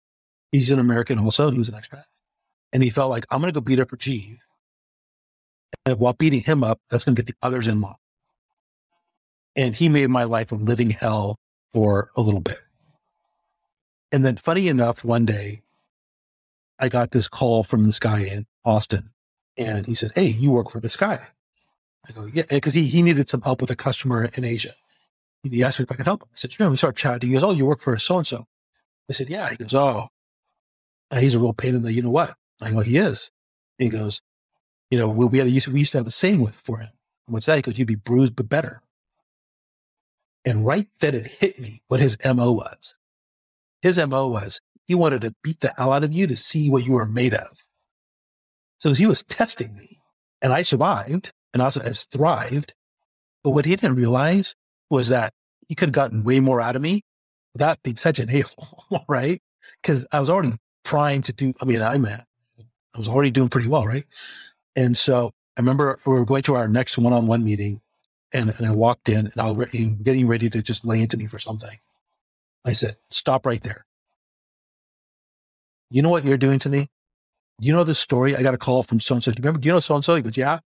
[0.52, 1.50] He's an American also.
[1.50, 2.04] He was an expat,
[2.72, 4.38] and he felt like I'm going to go beat up Rajeev.
[5.84, 7.94] And while beating him up, that's going to get the others in line.
[9.56, 11.36] And he made my life a living hell
[11.74, 12.58] for a little bit.
[14.12, 15.62] And then, funny enough, one day
[16.78, 19.10] I got this call from this guy in Austin,
[19.56, 21.20] and he said, "Hey, you work for this guy."
[22.06, 24.72] I go, "Yeah," because he he needed some help with a customer in Asia.
[25.42, 26.28] He asked me if I could help him.
[26.32, 27.28] I said, "Sure." We start chatting.
[27.28, 28.46] He goes, "Oh, you work for so and so."
[29.08, 30.08] I said, "Yeah." He goes, "Oh,
[31.12, 33.30] he's a real pain in the you know what?" I go, "He is."
[33.78, 34.20] He goes,
[34.90, 36.90] "You know, we, we had a, we used to have a saying with for him.
[37.26, 38.82] What's that?" He goes, "You'd be bruised but better."
[40.44, 42.94] And right then it hit me what his mo was.
[43.82, 46.86] His MO was he wanted to beat the hell out of you to see what
[46.86, 47.62] you were made of.
[48.80, 50.00] So he was testing me
[50.40, 52.74] and I survived and also has thrived.
[53.42, 54.54] But what he didn't realize
[54.90, 55.32] was that
[55.68, 57.02] he could have gotten way more out of me
[57.52, 59.40] without being such an a-hole, right?
[59.82, 60.52] Because I was already
[60.84, 62.24] primed to do, I mean, I'm, I
[62.96, 64.04] was already doing pretty well, right?
[64.74, 67.80] And so I remember we were going to our next one-on-one meeting
[68.32, 71.26] and, and I walked in and I was getting ready to just lay into me
[71.26, 71.78] for something.
[72.64, 73.86] I said, stop right there.
[75.90, 76.88] You know what you're doing to me?
[77.60, 78.36] You know this story?
[78.36, 79.32] I got a call from so and so.
[79.36, 80.14] Remember, do you know so and so?
[80.14, 80.58] He goes, yeah.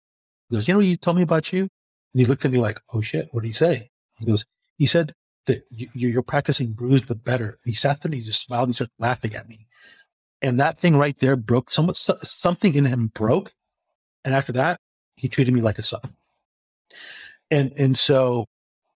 [0.50, 1.62] He goes, you know what you told me about you?
[1.62, 3.90] And he looked at me like, oh shit, what did he say?
[4.18, 4.44] He goes,
[4.76, 5.14] he said
[5.46, 7.58] that you, are practicing bruised but better.
[7.64, 9.66] He sat there and he just smiled and he started laughing at me.
[10.42, 13.52] And that thing right there broke somewhat, something in him broke.
[14.24, 14.80] And after that,
[15.16, 16.14] he treated me like a son.
[17.50, 18.46] And, and so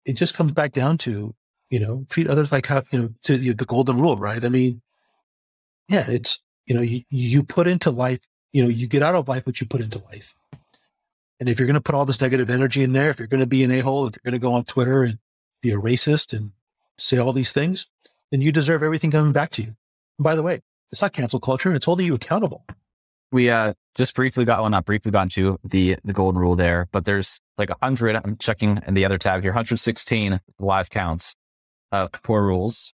[0.06, 1.36] it just comes back down to
[1.72, 4.44] you know, treat others like how, you know, to you know, the golden rule, right?
[4.44, 4.82] I mean,
[5.88, 6.38] yeah, it's,
[6.68, 8.20] you know, you, you put into life,
[8.52, 10.36] you know, you get out of life what you put into life.
[11.42, 13.40] And if you're going to put all this negative energy in there, if you're going
[13.40, 15.18] to be an a hole, if you're going to go on Twitter and
[15.64, 16.52] be a racist and
[17.00, 17.88] say all these things,
[18.30, 19.70] then you deserve everything coming back to you.
[20.20, 20.62] And by the way,
[20.92, 21.74] it's not cancel culture.
[21.74, 22.64] It's holding you accountable.
[23.32, 26.88] We uh, just briefly got, well, not briefly got into the, the golden rule there,
[26.92, 31.34] but there's like a hundred, I'm checking in the other tab here, 116 live counts
[31.92, 32.94] uh, core rules.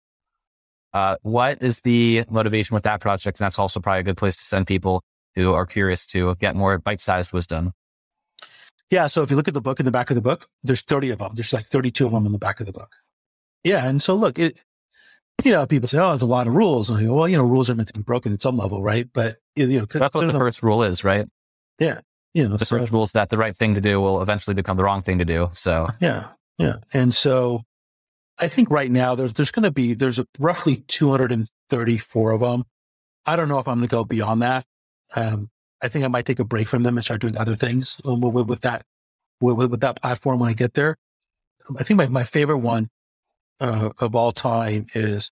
[0.93, 3.41] Uh, what is the motivation with that project?
[3.41, 5.03] And that's also probably a good place to send people
[5.35, 7.73] who are curious to get more bite-sized wisdom.
[8.91, 9.07] Yeah.
[9.07, 11.11] So if you look at the book in the back of the book, there's 30
[11.11, 11.33] of them.
[11.35, 12.93] There's like 32 of them in the back of the book.
[13.65, 13.87] Yeah.
[13.87, 14.63] And so look, it,
[15.45, 16.89] you know, people say, oh, there's a lot of rules.
[16.89, 19.09] And go, well, you know, rules are meant to be broken at some level, right?
[19.13, 21.27] But, you know, that's what the first rule is, right?
[21.79, 22.01] Yeah.
[22.33, 24.77] You know, the first rule is that the right thing to do will eventually become
[24.77, 25.51] the wrong thing to do.
[25.53, 26.29] So, yeah.
[26.59, 26.77] Yeah.
[26.93, 27.63] And so,
[28.39, 32.65] I think right now there's there's going to be there's a, roughly 234 of them.
[33.25, 34.65] I don't know if I'm going to go beyond that.
[35.15, 35.51] Um,
[35.83, 38.19] I think I might take a break from them and start doing other things with,
[38.19, 38.85] with, with that
[39.41, 40.97] with, with, that platform when I get there.
[41.79, 42.89] I think my, my favorite one
[43.61, 45.31] uh, of all time is,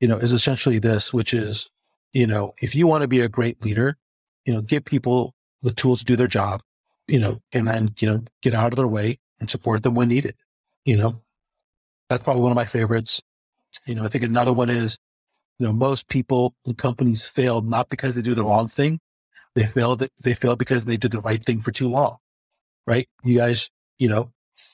[0.00, 1.68] you know, is essentially this, which is,
[2.12, 3.96] you know, if you want to be a great leader,
[4.44, 6.62] you know, give people the tools to do their job,
[7.06, 10.08] you know, and then, you know, get out of their way and support them when
[10.08, 10.34] needed,
[10.84, 11.20] you know,
[12.08, 13.20] that's probably one of my favorites.
[13.86, 14.98] You know, I think another one is,
[15.58, 19.00] you know, most people and companies fail not because they do the wrong thing.
[19.58, 22.18] They fail, they fail because they did the right thing for too long,
[22.86, 23.08] right?
[23.24, 24.30] You guys, you know,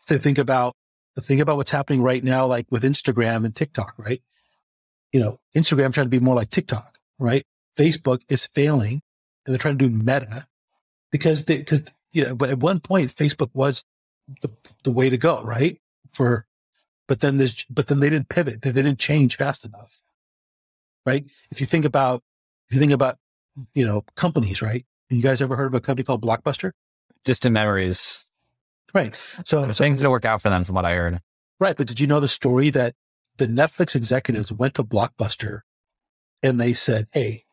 [0.09, 0.74] to think about,
[1.18, 4.22] think about what's happening right now, like with Instagram and TikTok, right?
[5.11, 7.47] You know, Instagram trying to be more like TikTok, right?
[7.78, 9.01] Facebook is failing
[9.47, 10.47] and they're trying to do meta
[11.11, 11.82] because they, because,
[12.12, 13.85] you know, but at one point, Facebook was
[14.43, 14.51] the,
[14.82, 15.80] the way to go, right?
[16.12, 16.47] For
[17.09, 18.61] but then there's, but then they didn't pivot.
[18.61, 20.03] They didn't change fast enough.
[21.07, 21.24] Right.
[21.51, 22.22] If you think about,
[22.68, 23.16] if you think about,
[23.75, 24.85] you know, companies, right?
[25.11, 26.73] You guys ever heard of a company called Blockbuster?
[27.25, 28.27] Distant memories.
[28.93, 29.15] Right.
[29.45, 31.21] So, so things didn't work out for them from what I heard.
[31.61, 31.77] Right.
[31.77, 32.95] But did you know the story that
[33.37, 35.61] the Netflix executives went to Blockbuster
[36.43, 37.45] and they said, Hey,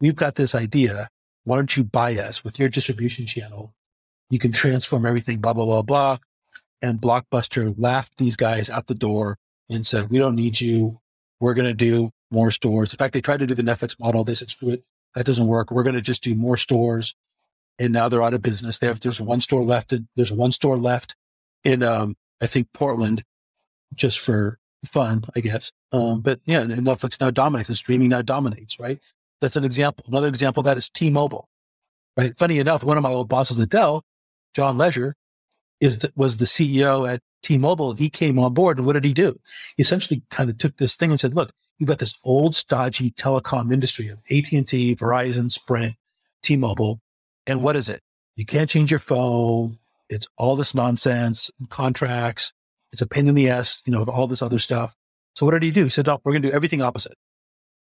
[0.00, 1.08] we've got this idea.
[1.44, 3.74] Why don't you buy us with your distribution channel?
[4.30, 6.18] You can transform everything, blah, blah, blah, blah
[6.82, 9.38] and Blockbuster laughed these guys out the door
[9.70, 11.00] and said, we don't need you.
[11.40, 12.92] We're going to do more stores.
[12.92, 14.24] In fact, they tried to do the Netflix model.
[14.24, 14.84] They said, screw it.
[15.14, 15.70] That doesn't work.
[15.70, 17.14] We're going to just do more stores.
[17.78, 18.78] And now they're out of business.
[18.78, 19.92] They have, there's one store left.
[19.92, 21.16] In, there's one store left
[21.64, 23.24] in, um, I think Portland
[23.94, 25.72] just for fun, I guess.
[25.90, 28.98] Um, but yeah, and Netflix now dominates and streaming now dominates, right?
[29.40, 30.04] That's an example.
[30.08, 31.48] Another example of that is T-Mobile.
[32.16, 32.36] Right.
[32.36, 34.04] Funny enough, one of my old bosses at Dell,
[34.54, 35.16] John Legere,
[35.80, 37.94] is the, was the CEO at T-Mobile.
[37.94, 39.40] He came on board, and what did he do?
[39.76, 43.10] He essentially kind of took this thing and said, "Look, you've got this old, stodgy
[43.10, 45.94] telecom industry of AT and T, Verizon, Sprint,
[46.42, 47.00] T-Mobile,
[47.46, 48.02] and what is it?
[48.36, 49.78] You can't change your phone.
[50.08, 52.52] It's all this nonsense, contracts.
[52.92, 54.94] It's a pain in the ass, you know, all this other stuff.
[55.34, 55.84] So what did he do?
[55.84, 57.14] He said, "No, we're going to do everything opposite.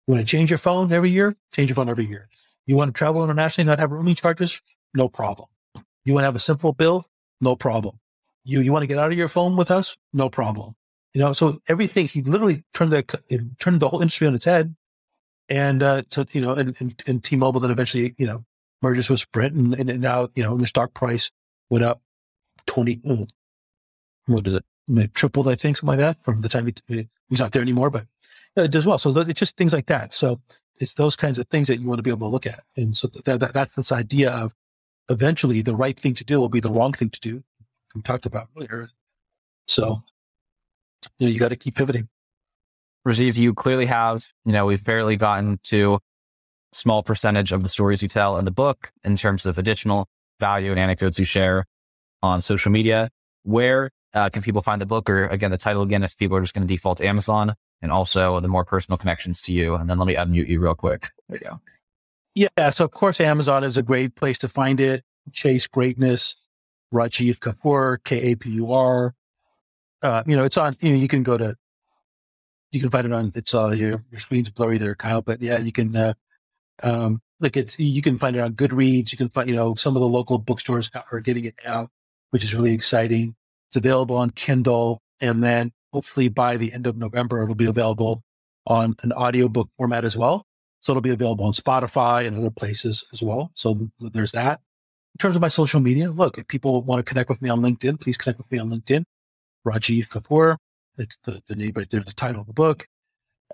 [0.08, 1.36] You want to change your phone every year?
[1.54, 2.30] Change your phone every year.
[2.66, 4.62] You want to travel internationally, not have roaming charges?
[4.94, 5.50] No problem.
[6.06, 7.06] You want to have a simple bill?
[7.40, 8.00] No problem.
[8.44, 9.98] You you want to get out of your phone with us?
[10.14, 10.76] No problem.
[11.14, 13.04] You know, so everything he literally turned the
[13.60, 14.76] turned the whole industry on its head,
[15.50, 18.46] and uh, so you know, and, and, and T-Mobile then eventually you know
[18.82, 21.30] merges with Sprint, and, and now you know the stock price
[21.70, 22.02] went up
[22.66, 23.02] twenty.
[23.06, 23.28] Oh,
[24.28, 24.66] what is it?
[24.88, 27.90] It tripled, I think, something like that from the time he, he's not there anymore,
[27.90, 28.06] but
[28.56, 28.98] it does well.
[28.98, 30.14] So it's just things like that.
[30.14, 30.42] So
[30.80, 32.64] it's those kinds of things that you want to be able to look at.
[32.76, 34.54] And so that, that, that's this idea of
[35.10, 37.44] eventually the right thing to do will be the wrong thing to do.
[37.96, 38.88] We talked about earlier.
[39.68, 40.04] So,
[41.20, 42.08] you know, you got to keep pivoting.
[43.08, 46.00] Rajeev, you clearly have, you know, we've barely gotten to
[46.72, 50.08] small percentage of the stories you tell in the book in terms of additional
[50.40, 51.66] value and anecdotes you share
[52.22, 53.10] on social media.
[53.44, 56.42] Where uh, can people find the book or again, the title again, if people are
[56.42, 57.56] just going to default to Amazon?
[57.82, 59.76] and also the more personal connections to you.
[59.76, 61.10] And then let me unmute you real quick.
[61.30, 61.60] There you go.
[62.36, 62.70] Yeah.
[62.70, 65.04] So of course, Amazon is a great place to find it.
[65.32, 66.36] Chase Greatness,
[66.94, 69.14] Rajeev Kapur, K A P U R.
[70.04, 71.56] Uh, you know, it's on, you know, you can go to,
[72.72, 75.60] you can find it on, it's uh, your, your screen's blurry there, Kyle, but yeah,
[75.60, 76.14] you can, uh,
[76.84, 79.12] um, like it's, you can find it on Goodreads.
[79.12, 81.90] You can find, you know, some of the local bookstores are getting it now,
[82.30, 83.36] which is really exciting.
[83.70, 85.02] It's available on Kindle.
[85.20, 88.24] And then hopefully by the end of November, it'll be available
[88.68, 90.46] on an audiobook format as well.
[90.82, 93.52] So it'll be available on Spotify and other places as well.
[93.54, 94.62] So there's that.
[95.16, 97.62] In terms of my social media, look, if people want to connect with me on
[97.62, 99.04] LinkedIn, please connect with me on LinkedIn.
[99.66, 100.58] Rajeev Kapur,
[100.98, 102.88] it's the, the name right there, the title of the book.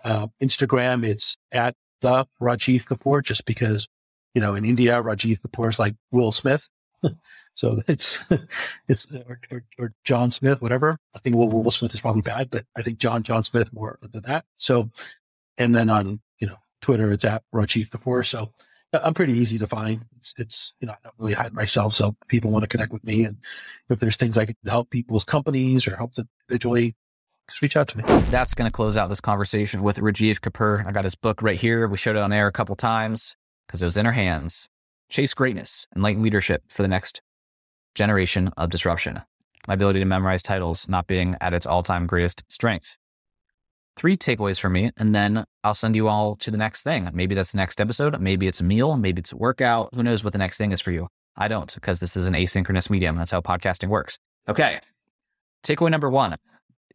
[0.03, 3.87] Uh, Instagram, it's at the Rajeev Kapur, just because,
[4.33, 6.69] you know, in India, Rajeev Kapur is like Will Smith.
[7.57, 8.19] So it's
[8.87, 10.99] it's or, or, or, John Smith, whatever.
[11.15, 13.97] I think Will, Will Smith is probably bad, but I think John John Smith more
[13.99, 14.45] than that.
[14.55, 14.91] So,
[15.57, 18.23] and then on you know Twitter, it's at Rajeev Kapur.
[18.25, 18.53] So
[18.93, 20.05] I'm pretty easy to find.
[20.17, 23.03] It's, it's you know I don't really hide myself, so people want to connect with
[23.03, 23.37] me, and
[23.89, 26.95] if there's things I can help people's companies or help them individually,
[27.49, 28.03] just reach out to me.
[28.29, 30.85] That's going to close out this conversation with Rajeev Kapur.
[30.85, 31.87] I got his book right here.
[31.87, 33.35] We showed it on air a couple times
[33.67, 34.69] because it was in our hands.
[35.09, 37.21] Chase greatness, enlighten leadership for the next
[37.95, 39.21] generation of disruption.
[39.67, 42.97] My ability to memorize titles not being at its all time greatest strength.
[43.97, 47.09] Three takeaways for me, and then I'll send you all to the next thing.
[47.13, 48.19] Maybe that's the next episode.
[48.21, 48.95] Maybe it's a meal.
[48.95, 49.93] Maybe it's a workout.
[49.93, 51.07] Who knows what the next thing is for you?
[51.35, 53.17] I don't, because this is an asynchronous medium.
[53.17, 54.17] That's how podcasting works.
[54.47, 54.79] Okay.
[55.65, 56.35] Takeaway number one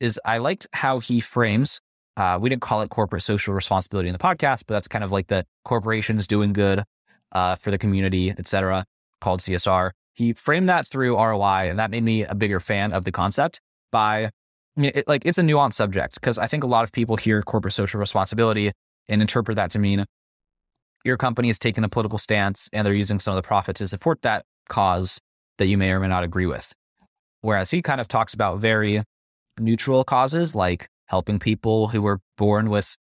[0.00, 1.80] is I liked how he frames.
[2.16, 5.12] Uh, we didn't call it corporate social responsibility in the podcast, but that's kind of
[5.12, 6.84] like the corporations doing good
[7.32, 8.84] uh, for the community, et cetera,
[9.20, 13.04] called CSR he framed that through ROI, and that made me a bigger fan of
[13.04, 14.30] the concept by
[14.76, 17.74] it, like it's a nuanced subject because I think a lot of people hear corporate
[17.74, 18.72] social responsibility
[19.08, 20.06] and interpret that to mean
[21.04, 23.88] your company is taking a political stance and they're using some of the profit to
[23.88, 25.18] support that cause
[25.58, 26.72] that you may or may not agree with.
[27.40, 29.02] Whereas he kind of talks about very
[29.58, 32.96] neutral causes like helping people who were born with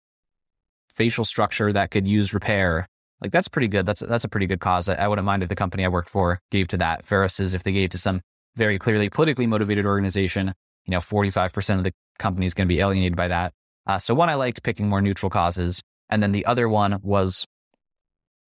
[0.93, 2.87] facial structure that could use repair
[3.21, 3.85] like that's pretty good.
[3.85, 4.89] That's that's a pretty good cause.
[4.89, 7.63] I, I wouldn't mind if the company I work for gave to that versus if
[7.63, 8.21] they gave to some
[8.55, 10.53] very clearly politically motivated organization.
[10.87, 13.53] You know, forty five percent of the company is going to be alienated by that.
[13.85, 17.45] Uh, so one, I liked picking more neutral causes, and then the other one was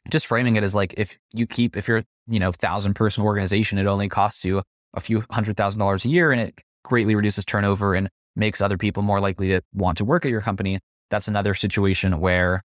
[0.09, 3.77] just framing it as like if you keep if you're you know thousand person organization,
[3.77, 4.63] it only costs you
[4.93, 8.77] a few hundred thousand dollars a year, and it greatly reduces turnover and makes other
[8.77, 10.79] people more likely to want to work at your company.
[11.09, 12.63] That's another situation where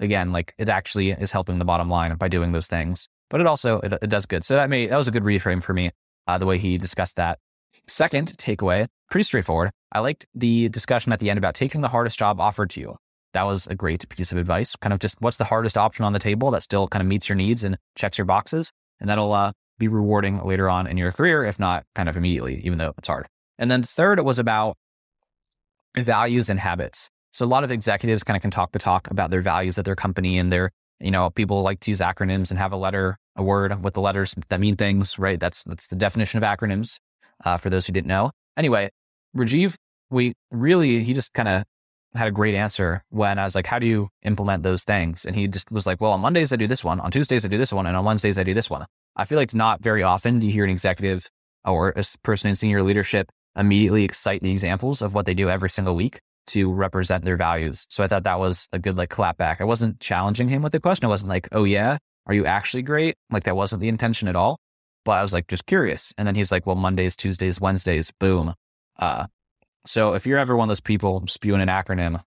[0.00, 3.08] again, like it actually is helping the bottom line by doing those things.
[3.30, 4.44] But it also it, it does good.
[4.44, 5.90] So that made that was a good reframe for me.
[6.26, 7.38] Uh, the way he discussed that.
[7.88, 9.70] Second takeaway, pretty straightforward.
[9.92, 12.96] I liked the discussion at the end about taking the hardest job offered to you.
[13.32, 14.74] That was a great piece of advice.
[14.76, 17.28] Kind of just what's the hardest option on the table that still kind of meets
[17.28, 21.12] your needs and checks your boxes, and that'll uh, be rewarding later on in your
[21.12, 23.28] career, if not kind of immediately, even though it's hard.
[23.58, 24.76] And then third, it was about
[25.96, 27.08] values and habits.
[27.32, 29.84] So a lot of executives kind of can talk the talk about their values at
[29.84, 33.18] their company and their, you know, people like to use acronyms and have a letter,
[33.36, 35.38] a word with the letters that mean things, right?
[35.38, 36.98] That's that's the definition of acronyms
[37.44, 38.30] uh, for those who didn't know.
[38.56, 38.90] Anyway,
[39.36, 39.74] Rajeev,
[40.10, 41.64] we really he just kind of
[42.14, 45.24] had a great answer when I was like, how do you implement those things?
[45.24, 47.00] And he just was like, well, on Mondays, I do this one.
[47.00, 47.86] On Tuesdays, I do this one.
[47.86, 48.86] And on Wednesdays, I do this one.
[49.16, 51.28] I feel like not very often do you hear an executive
[51.64, 55.70] or a person in senior leadership immediately excite the examples of what they do every
[55.70, 57.86] single week to represent their values.
[57.90, 59.60] So I thought that was a good like clap back.
[59.60, 61.06] I wasn't challenging him with the question.
[61.06, 63.16] I wasn't like, oh yeah, are you actually great?
[63.30, 64.58] Like that wasn't the intention at all.
[65.06, 66.12] But I was like just curious.
[66.18, 68.54] And then he's like, well, Mondays, Tuesdays, Wednesdays, boom.
[68.98, 69.28] Uh,
[69.86, 72.20] so if you're ever one of those people spewing an acronym,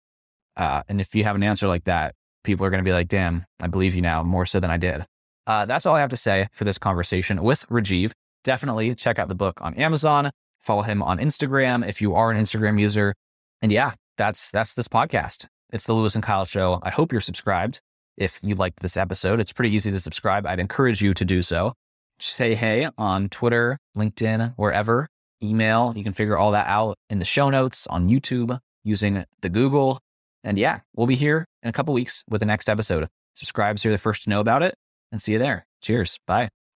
[0.59, 2.14] uh, and if you have an answer like that,
[2.45, 4.77] people are going to be like, damn, I believe you now more so than I
[4.77, 5.07] did.
[5.47, 8.12] Uh, that's all I have to say for this conversation with Rajeev.
[8.45, 10.31] Definitely check out the book on Amazon.
[10.61, 13.14] Follow him on Instagram if you are an Instagram user.
[13.62, 15.47] And yeah, that's that's this podcast.
[15.72, 16.79] It's the Louis and Kyle show.
[16.83, 17.81] I hope you're subscribed.
[18.16, 20.47] If you liked this episode, it's pretty easy to subscribe.
[20.47, 21.74] I'd encourage you to do so.
[22.19, 25.09] Say hey on Twitter, LinkedIn, wherever.
[25.43, 25.93] Email.
[25.95, 30.01] You can figure all that out in the show notes on YouTube using the Google.
[30.43, 33.09] And yeah, we'll be here in a couple weeks with the next episode.
[33.35, 34.75] Subscribe so you're the first to know about it
[35.12, 35.67] and see you there.
[35.83, 36.19] Cheers.
[36.27, 36.55] Bye.